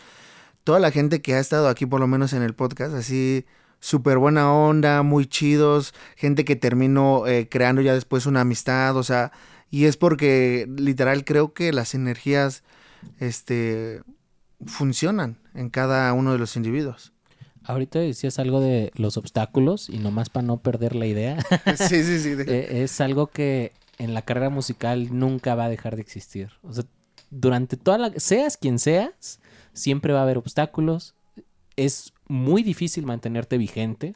[0.64, 3.46] toda la gente que ha estado aquí por lo menos en el podcast, así
[3.80, 9.02] súper buena onda, muy chidos, gente que terminó eh, creando ya después una amistad, o
[9.02, 9.32] sea,
[9.70, 12.62] y es porque literal creo que las energías,
[13.18, 14.02] este,
[14.66, 17.12] funcionan en cada uno de los individuos.
[17.64, 21.38] Ahorita decías algo de los obstáculos y nomás para no perder la idea.
[21.76, 22.30] Sí, sí, sí.
[22.46, 26.50] Eh, es algo que en la carrera musical nunca va a dejar de existir.
[26.62, 26.84] O sea,
[27.30, 28.12] durante toda la...
[28.16, 29.40] Seas quien seas,
[29.72, 31.14] siempre va a haber obstáculos.
[31.76, 34.14] Es muy difícil mantenerte vigente.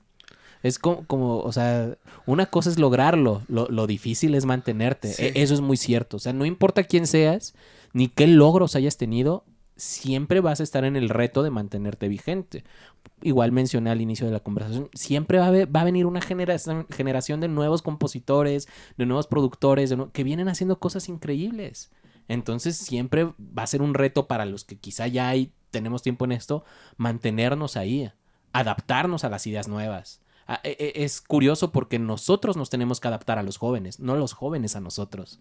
[0.63, 5.13] Es como, como, o sea, una cosa es lograrlo, lo, lo difícil es mantenerte.
[5.13, 5.25] Sí.
[5.25, 6.17] E- Eso es muy cierto.
[6.17, 7.55] O sea, no importa quién seas,
[7.93, 9.45] ni qué logros hayas tenido,
[9.77, 12.65] siempre vas a estar en el reto de mantenerte vigente.
[13.23, 16.87] Igual mencioné al inicio de la conversación, siempre va a, va a venir una generación,
[16.91, 21.91] generación de nuevos compositores, de nuevos productores, de que vienen haciendo cosas increíbles.
[22.29, 26.25] Entonces siempre va a ser un reto para los que quizá ya hay, tenemos tiempo
[26.25, 26.65] en esto,
[26.97, 28.11] mantenernos ahí,
[28.53, 30.21] adaptarnos a las ideas nuevas.
[30.63, 34.33] E- e- Es curioso porque nosotros nos tenemos que adaptar a los jóvenes, no los
[34.33, 35.41] jóvenes a nosotros.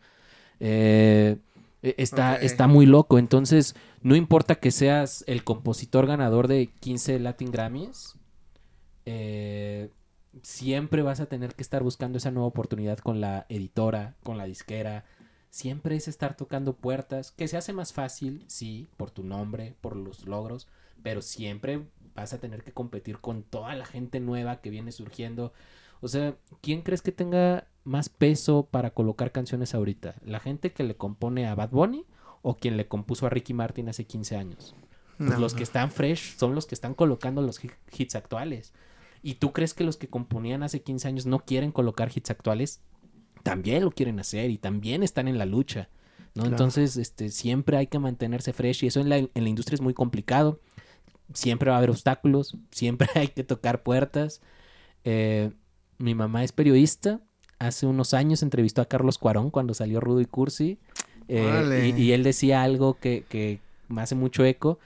[0.59, 1.37] Eh,
[1.81, 3.17] e- está, está muy loco.
[3.19, 8.15] Entonces, no importa que seas el compositor ganador de 15 Latin Grammys,
[9.05, 9.89] eh,
[10.41, 14.45] siempre vas a tener que estar buscando esa nueva oportunidad con la editora, con la
[14.45, 15.03] disquera.
[15.53, 19.95] Siempre es estar tocando puertas, que se hace más fácil, sí, por tu nombre, por
[19.95, 20.67] los logros,
[21.03, 21.83] pero siempre
[22.15, 25.53] vas a tener que competir con toda la gente nueva que viene surgiendo.
[26.01, 30.15] O sea, ¿quién crees que tenga más peso para colocar canciones ahorita?
[30.25, 32.03] ¿La gente que le compone a Bad Bunny
[32.41, 34.73] o quien le compuso a Ricky Martin hace 15 años?
[35.19, 35.57] Pues No, los no.
[35.57, 38.73] que están fresh son los que están colocando los hi- hits actuales.
[39.21, 42.81] ¿Y tú crees que los que componían hace 15 años no quieren colocar hits actuales?
[43.43, 45.89] También lo quieren hacer y también están en la lucha.
[46.33, 46.43] ¿no?
[46.43, 46.49] Claro.
[46.49, 49.81] Entonces, este, siempre hay que mantenerse fresh y eso en la, en la industria es
[49.81, 50.59] muy complicado.
[51.33, 54.41] Siempre va a haber obstáculos, siempre hay que tocar puertas.
[55.03, 55.51] Eh,
[55.97, 57.21] mi mamá es periodista.
[57.59, 60.79] Hace unos años entrevistó a Carlos Cuarón cuando salió Rudo y Cursi.
[61.27, 64.79] Eh, y, y él decía algo que, que me hace mucho eco.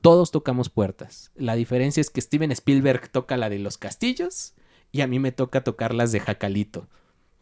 [0.00, 1.32] Todos tocamos puertas.
[1.34, 4.54] La diferencia es que Steven Spielberg toca la de los castillos
[4.92, 6.86] y a mí me toca tocar las de Jacalito.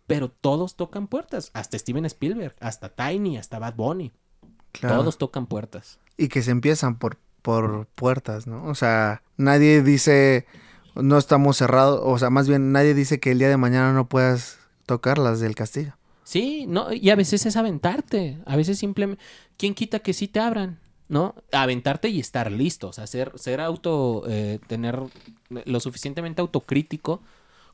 [0.07, 1.51] Pero todos tocan puertas.
[1.55, 4.13] Hasta Steven Spielberg, hasta Tiny, hasta Bad Bunny.
[4.73, 4.99] Claro.
[4.99, 5.99] Todos tocan puertas.
[6.17, 8.65] Y que se empiezan por, por puertas, ¿no?
[8.67, 10.47] O sea, nadie dice,
[10.95, 14.09] no estamos cerrados, o sea, más bien nadie dice que el día de mañana no
[14.09, 15.97] puedas tocar las del castillo.
[16.25, 18.39] Sí, no, y a veces es aventarte.
[18.47, 19.23] A veces simplemente.
[19.57, 20.79] ¿Quién quita que sí te abran?
[21.09, 21.35] ¿No?
[21.53, 22.89] Aventarte y estar listo.
[22.89, 24.25] O sea, ser, ser auto.
[24.29, 24.99] eh, tener
[25.51, 27.21] lo suficientemente autocrítico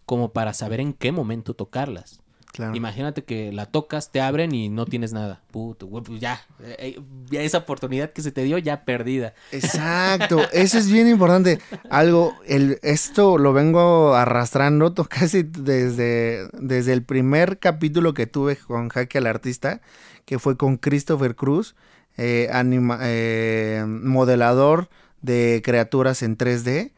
[0.08, 2.20] como para saber en qué momento tocarlas.
[2.50, 2.74] Claro.
[2.74, 5.42] Imagínate que la tocas, te abren y no tienes nada.
[5.50, 6.40] Puto, pues ya.
[6.60, 9.34] eh, eh, ya esa oportunidad que se te dio, ya perdida.
[9.52, 11.58] Exacto, eso es bien importante.
[11.90, 18.88] Algo, el, esto lo vengo arrastrando casi desde, desde el primer capítulo que tuve con
[18.88, 19.82] Jaque al Artista,
[20.24, 21.76] que fue con Christopher Cruz,
[22.16, 24.88] eh, anima- eh, modelador
[25.20, 26.92] de criaturas en 3D,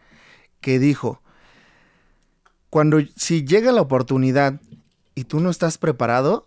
[0.61, 1.21] que dijo,
[2.71, 4.61] cuando si llega la oportunidad
[5.15, 6.47] y tú no estás preparado,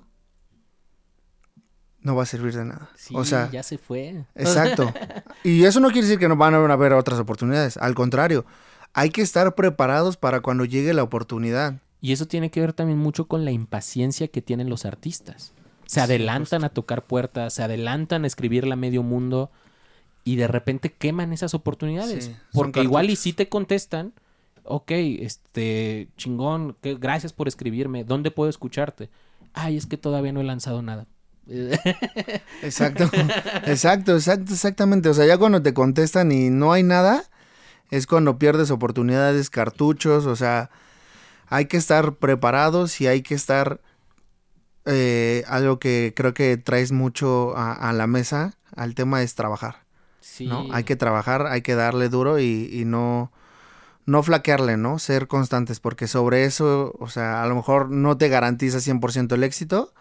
[2.01, 2.89] no va a servir de nada.
[2.95, 4.25] Sí, o sea, ya se fue.
[4.35, 4.91] Exacto.
[5.43, 7.75] Y eso no quiere decir que no van a haber otras oportunidades.
[7.75, 8.45] Al contrario,
[8.93, 11.81] hay que estar preparados para cuando llegue la oportunidad.
[11.99, 15.51] Y eso tiene que ver también mucho con la impaciencia que tienen los artistas.
[15.85, 19.51] Se adelantan a tocar puertas, se adelantan a escribirle a medio mundo
[20.23, 22.25] y de repente queman esas oportunidades.
[22.25, 24.13] Sí, porque igual y si te contestan,
[24.65, 29.09] ok, este, chingón, que, gracias por escribirme, ¿dónde puedo escucharte?
[29.53, 31.07] Ay, es que todavía no he lanzado nada.
[32.61, 33.09] Exacto.
[33.65, 35.09] exacto, exacto, exactamente.
[35.09, 37.23] O sea, ya cuando te contestan y no hay nada,
[37.91, 40.25] es cuando pierdes oportunidades, cartuchos.
[40.25, 40.69] O sea,
[41.47, 43.81] hay que estar preparados y hay que estar...
[44.85, 49.83] eh, algo que creo que traes mucho a, a la mesa, al tema es trabajar.
[50.19, 50.47] Sí.
[50.47, 50.67] ¿no?
[50.71, 53.31] Hay que trabajar, hay que darle duro y, y no,
[54.05, 54.99] no flaquearle, ¿no?
[54.99, 59.43] Ser constantes, porque sobre eso, o sea, a lo mejor no te garantiza 100% el
[59.43, 59.93] éxito,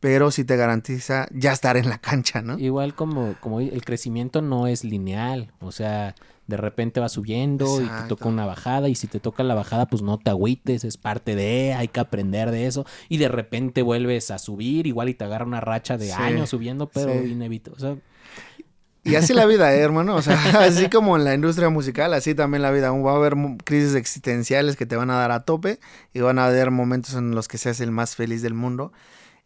[0.00, 2.58] pero sí te garantiza ya estar en la cancha, ¿no?
[2.58, 6.14] Igual como, como el crecimiento no es lineal, o sea,
[6.46, 9.86] de repente va subiendo y te toca una bajada y si te toca la bajada
[9.86, 13.82] pues no te agüites, es parte de, hay que aprender de eso y de repente
[13.82, 17.32] vuelves a subir igual y te agarra una racha de Sí, años subiendo, pero sí.
[17.32, 17.96] inevitable, o sea,
[19.04, 20.16] Y así la vida, ¿eh, hermano.
[20.16, 20.34] O sea,
[20.64, 22.90] así como en la industria musical, así también la vida.
[22.90, 23.34] Va a haber
[23.64, 25.80] crisis existenciales que te van a dar a tope
[26.12, 28.92] y van a haber momentos en los que seas el más feliz del mundo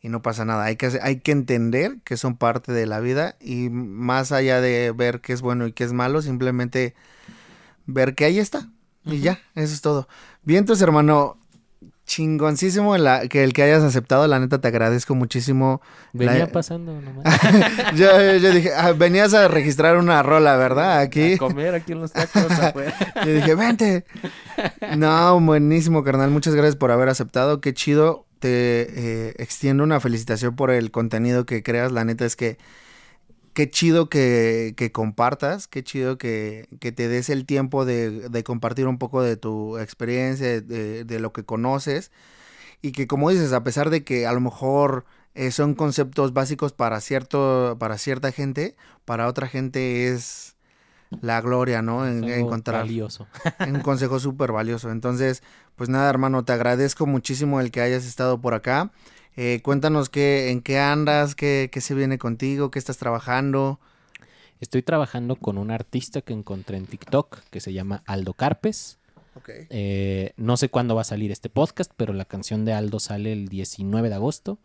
[0.02, 0.64] y no pasa nada.
[0.64, 4.92] Hay que, hay que entender que son parte de la vida y más allá de
[4.92, 6.94] ver qué es bueno y qué es malo, simplemente
[7.86, 8.68] ver que ahí está.
[9.04, 10.08] Y ya, eso es todo.
[10.42, 11.38] Bien, entonces, hermano,
[12.12, 14.26] chingoncísimo la, que el que hayas aceptado.
[14.28, 15.80] La neta, te agradezco muchísimo.
[16.12, 17.40] venía La- pasando nomás.
[17.96, 20.98] yo, yo dije, ah, venías a registrar una rola, ¿verdad?
[20.98, 21.34] Aquí.
[21.34, 22.94] A comer aquí en los tacos afuera.
[23.24, 24.04] Yo dije, vente.
[24.96, 26.30] No, buenísimo, carnal.
[26.30, 27.60] Muchas gracias por haber aceptado.
[27.60, 28.26] Qué chido.
[28.40, 28.48] Te
[29.28, 31.92] eh, extiendo una felicitación por el contenido que creas.
[31.92, 32.58] La neta es que
[33.52, 35.68] qué chido que, que compartas.
[35.68, 39.78] Qué chido que, que te des el tiempo de, de compartir un poco de tu
[39.78, 42.10] experiencia, de, de lo que conoces.
[42.82, 45.04] Y que como dices, a pesar de que a lo mejor
[45.34, 50.56] eh, son conceptos básicos para, cierto, para cierta gente, para otra gente es
[51.20, 52.06] la gloria, ¿no?
[52.06, 53.26] En, encontrar valioso.
[53.66, 54.90] un consejo súper valioso.
[54.90, 55.42] Entonces,
[55.76, 58.90] pues nada, hermano, te agradezco muchísimo el que hayas estado por acá.
[59.36, 63.80] Eh, cuéntanos qué, en qué andas, qué, qué se viene contigo, qué estás trabajando.
[64.60, 68.98] Estoy trabajando con un artista que encontré en TikTok que se llama Aldo Carpes.
[69.70, 73.32] Eh, no sé cuándo va a salir este podcast, pero la canción de Aldo sale
[73.32, 74.58] el 19 de agosto.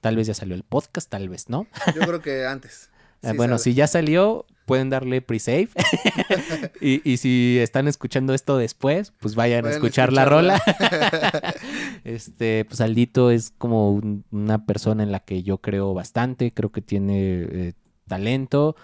[0.00, 1.66] Tal vez ya salió el podcast, tal vez no.
[1.94, 2.90] Yo creo que antes.
[3.24, 5.68] Eh, bueno, si ya salió, pueden darle pre-save.
[6.80, 10.62] y, y si están escuchando esto después, pues vayan, a escuchar la rola.
[12.04, 16.70] este, pues Aldito es como un- una persona en la que yo creo bastante, creo
[16.72, 17.72] que tiene eh,
[18.06, 18.76] talento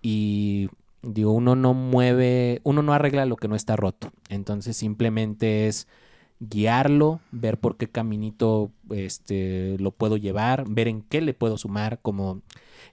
[0.00, 0.68] y
[1.02, 4.12] digo, uno no mueve, uno no arregla lo que no está roto.
[4.28, 5.88] Entonces simplemente es
[6.40, 12.00] guiarlo, ver por qué caminito este, lo puedo llevar, ver en qué le puedo sumar,
[12.02, 12.42] como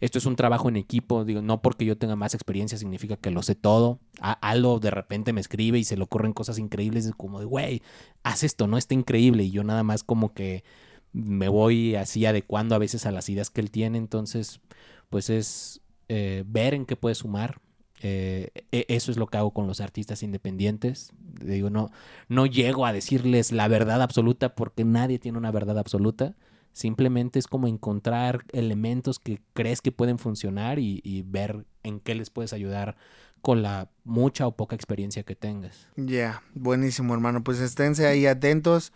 [0.01, 3.31] esto es un trabajo en equipo, digo, no porque yo tenga más experiencia significa que
[3.31, 3.99] lo sé todo.
[4.21, 7.45] A- Aldo de repente me escribe y se le ocurren cosas increíbles, es como de,
[7.45, 7.81] güey,
[8.23, 10.63] haz esto, no está increíble, y yo nada más como que
[11.11, 14.61] me voy así adecuando a veces a las ideas que él tiene, entonces,
[15.09, 17.59] pues es eh, ver en qué puede sumar.
[18.01, 21.11] Eh, e- eso es lo que hago con los artistas independientes.
[21.43, 21.89] Digo, no,
[22.29, 26.35] no llego a decirles la verdad absoluta porque nadie tiene una verdad absoluta.
[26.79, 32.29] Simplemente es como encontrar elementos que crees que pueden funcionar y, ver en qué les
[32.29, 32.95] puedes ayudar
[33.41, 35.89] con la mucha o poca experiencia que tengas.
[35.97, 37.43] Ya, buenísimo hermano.
[37.43, 38.93] Pues esténse ahí atentos,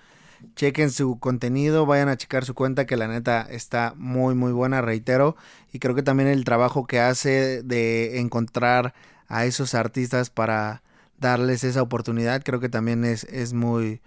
[0.55, 4.81] chequen su contenido, vayan a checar su cuenta que la neta está muy muy buena,
[4.81, 5.35] reitero.
[5.73, 8.93] Y creo que también el trabajo que hace de encontrar
[9.27, 10.83] a esos artistas para
[11.19, 13.99] darles esa oportunidad, creo que también es, es muy,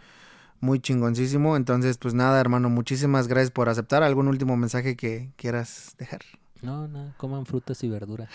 [0.60, 1.56] muy chingoncísimo.
[1.56, 4.02] Entonces, pues nada, hermano, muchísimas gracias por aceptar.
[4.02, 6.20] ¿Algún último mensaje que quieras dejar?
[6.62, 8.28] No, no, coman frutas y verduras.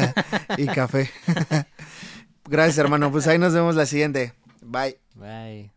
[0.58, 1.10] y café.
[2.48, 3.10] gracias, hermano.
[3.10, 4.34] Pues ahí nos vemos la siguiente.
[4.62, 4.98] Bye.
[5.14, 5.70] Bye.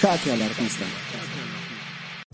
[0.00, 0.84] Jaque al artista.